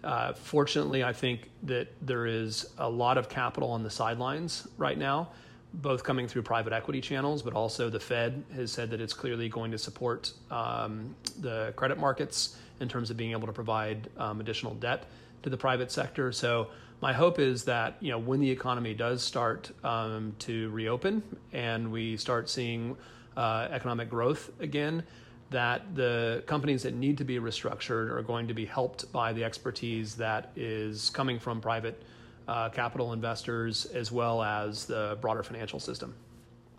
uh, 0.03 0.33
fortunately, 0.33 1.03
I 1.03 1.13
think 1.13 1.49
that 1.63 1.87
there 2.01 2.25
is 2.25 2.67
a 2.77 2.89
lot 2.89 3.17
of 3.17 3.29
capital 3.29 3.71
on 3.71 3.83
the 3.83 3.89
sidelines 3.89 4.67
right 4.77 4.97
now, 4.97 5.29
both 5.75 6.03
coming 6.03 6.27
through 6.27 6.41
private 6.41 6.73
equity 6.73 7.01
channels, 7.01 7.41
but 7.41 7.53
also 7.53 7.89
the 7.89 7.99
Fed 7.99 8.43
has 8.55 8.71
said 8.71 8.89
that 8.89 8.99
it's 8.99 9.13
clearly 9.13 9.47
going 9.47 9.71
to 9.71 9.77
support 9.77 10.33
um, 10.49 11.15
the 11.39 11.73
credit 11.75 11.99
markets 11.99 12.57
in 12.79 12.89
terms 12.89 13.09
of 13.11 13.17
being 13.17 13.31
able 13.31 13.47
to 13.47 13.53
provide 13.53 14.09
um, 14.17 14.39
additional 14.41 14.73
debt 14.75 15.05
to 15.43 15.49
the 15.49 15.57
private 15.57 15.91
sector. 15.91 16.31
So 16.31 16.69
my 17.01 17.13
hope 17.13 17.39
is 17.39 17.63
that 17.65 17.97
you 17.99 18.11
know 18.11 18.19
when 18.19 18.39
the 18.39 18.49
economy 18.49 18.93
does 18.93 19.23
start 19.23 19.71
um, 19.83 20.35
to 20.39 20.69
reopen 20.69 21.23
and 21.53 21.91
we 21.91 22.17
start 22.17 22.49
seeing 22.49 22.97
uh, 23.37 23.67
economic 23.71 24.09
growth 24.09 24.51
again, 24.59 25.03
that 25.51 25.95
the 25.95 26.43
companies 26.47 26.83
that 26.83 26.95
need 26.95 27.17
to 27.19 27.25
be 27.25 27.39
restructured 27.39 28.09
are 28.09 28.21
going 28.23 28.47
to 28.47 28.53
be 28.53 28.65
helped 28.65 29.11
by 29.11 29.33
the 29.33 29.43
expertise 29.43 30.15
that 30.15 30.51
is 30.55 31.09
coming 31.11 31.39
from 31.39 31.61
private 31.61 32.01
uh, 32.47 32.69
capital 32.69 33.13
investors 33.13 33.85
as 33.85 34.11
well 34.11 34.41
as 34.41 34.85
the 34.85 35.17
broader 35.21 35.43
financial 35.43 35.79
system. 35.79 36.15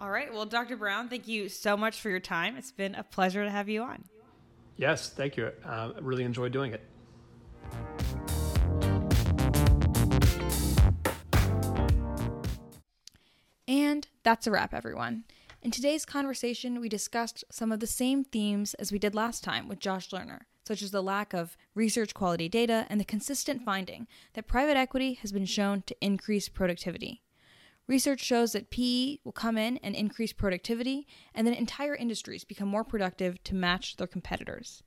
All 0.00 0.10
right. 0.10 0.32
Well, 0.32 0.46
Dr. 0.46 0.76
Brown, 0.76 1.08
thank 1.08 1.28
you 1.28 1.48
so 1.48 1.76
much 1.76 2.00
for 2.00 2.10
your 2.10 2.18
time. 2.18 2.56
It's 2.56 2.72
been 2.72 2.94
a 2.94 3.04
pleasure 3.04 3.44
to 3.44 3.50
have 3.50 3.68
you 3.68 3.82
on. 3.82 4.04
Yes, 4.76 5.10
thank 5.10 5.36
you. 5.36 5.52
Uh, 5.64 5.92
I 5.94 6.00
really 6.00 6.24
enjoyed 6.24 6.52
doing 6.52 6.72
it. 6.72 6.82
And 13.68 14.08
that's 14.22 14.46
a 14.46 14.50
wrap, 14.50 14.74
everyone. 14.74 15.24
In 15.62 15.70
today's 15.70 16.04
conversation, 16.04 16.80
we 16.80 16.88
discussed 16.88 17.44
some 17.48 17.70
of 17.70 17.78
the 17.78 17.86
same 17.86 18.24
themes 18.24 18.74
as 18.74 18.90
we 18.90 18.98
did 18.98 19.14
last 19.14 19.44
time 19.44 19.68
with 19.68 19.78
Josh 19.78 20.10
Lerner, 20.10 20.40
such 20.66 20.82
as 20.82 20.90
the 20.90 21.04
lack 21.04 21.32
of 21.32 21.56
research 21.76 22.14
quality 22.14 22.48
data 22.48 22.84
and 22.90 22.98
the 22.98 23.04
consistent 23.04 23.62
finding 23.64 24.08
that 24.32 24.48
private 24.48 24.76
equity 24.76 25.14
has 25.14 25.30
been 25.30 25.46
shown 25.46 25.82
to 25.82 25.94
increase 26.00 26.48
productivity. 26.48 27.22
Research 27.86 28.18
shows 28.18 28.50
that 28.52 28.70
PE 28.70 29.18
will 29.22 29.30
come 29.30 29.56
in 29.56 29.76
and 29.84 29.94
increase 29.94 30.32
productivity, 30.32 31.06
and 31.32 31.46
then 31.46 31.54
entire 31.54 31.94
industries 31.94 32.42
become 32.42 32.68
more 32.68 32.82
productive 32.82 33.40
to 33.44 33.54
match 33.54 33.96
their 33.96 34.08
competitors. 34.08 34.82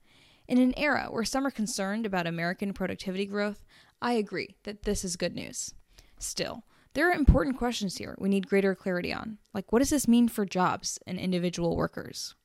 In 0.46 0.58
an 0.58 0.78
era 0.78 1.08
where 1.10 1.24
some 1.24 1.48
are 1.48 1.52
concerned 1.52 2.06
about 2.06 2.28
American 2.28 2.74
productivity 2.74 3.26
growth, 3.26 3.64
I 4.02 4.14
agree 4.14 4.58
that 4.64 4.84
this 4.84 5.06
is 5.06 5.16
good 5.16 5.36
news. 5.36 5.74
Still, 6.20 6.66
there 6.96 7.10
are 7.10 7.14
important 7.14 7.58
questions 7.58 7.98
here 7.98 8.16
we 8.18 8.30
need 8.30 8.48
greater 8.48 8.74
clarity 8.74 9.14
on, 9.14 9.38
like 9.54 9.72
what 9.72 9.80
does 9.80 9.90
this 9.90 10.08
mean 10.08 10.30
for 10.30 10.46
jobs 10.46 10.98
and 11.06 11.20
individual 11.20 11.76
workers? 11.76 12.36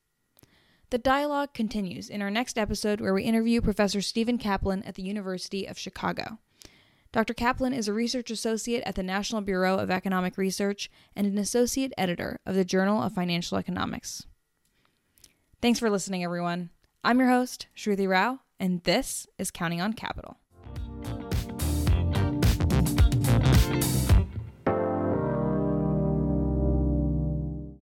The 0.91 0.99
dialogue 0.99 1.55
continues 1.55 2.11
in 2.11 2.21
our 2.21 2.33
next 2.33 2.59
episode 2.59 3.01
where 3.01 3.15
we 3.15 3.23
interview 3.23 3.61
Professor 3.61 4.03
Stephen 4.03 4.39
Kaplan 4.39 4.83
at 4.83 4.97
the 4.97 5.05
University 5.05 5.67
of 5.67 5.79
Chicago. 5.79 6.39
Dr. 7.13 7.33
Kaplan 7.33 7.73
is 7.73 7.87
a 7.87 7.93
research 7.93 8.29
associate 8.29 8.83
at 8.85 8.97
the 8.97 9.05
National 9.05 9.41
Bureau 9.41 9.79
of 9.79 9.89
Economic 9.89 10.37
Research 10.37 10.91
and 11.15 11.29
an 11.29 11.39
associate 11.39 11.93
editor 11.97 12.41
of 12.45 12.57
the 12.57 12.65
Journal 12.65 13.01
of 13.01 13.15
Financial 13.15 13.57
Economics. 13.57 14.27
Thanks 15.63 15.79
for 15.79 15.91
listening, 15.91 16.25
everyone. 16.25 16.71
I'm 17.05 17.21
your 17.21 17.29
host, 17.29 17.69
Shruti 17.77 18.09
Rao, 18.09 18.41
and 18.59 18.83
this 18.83 19.29
is 19.39 19.53
Counting 19.53 19.81
on 19.81 19.93
Capital. 19.93 20.39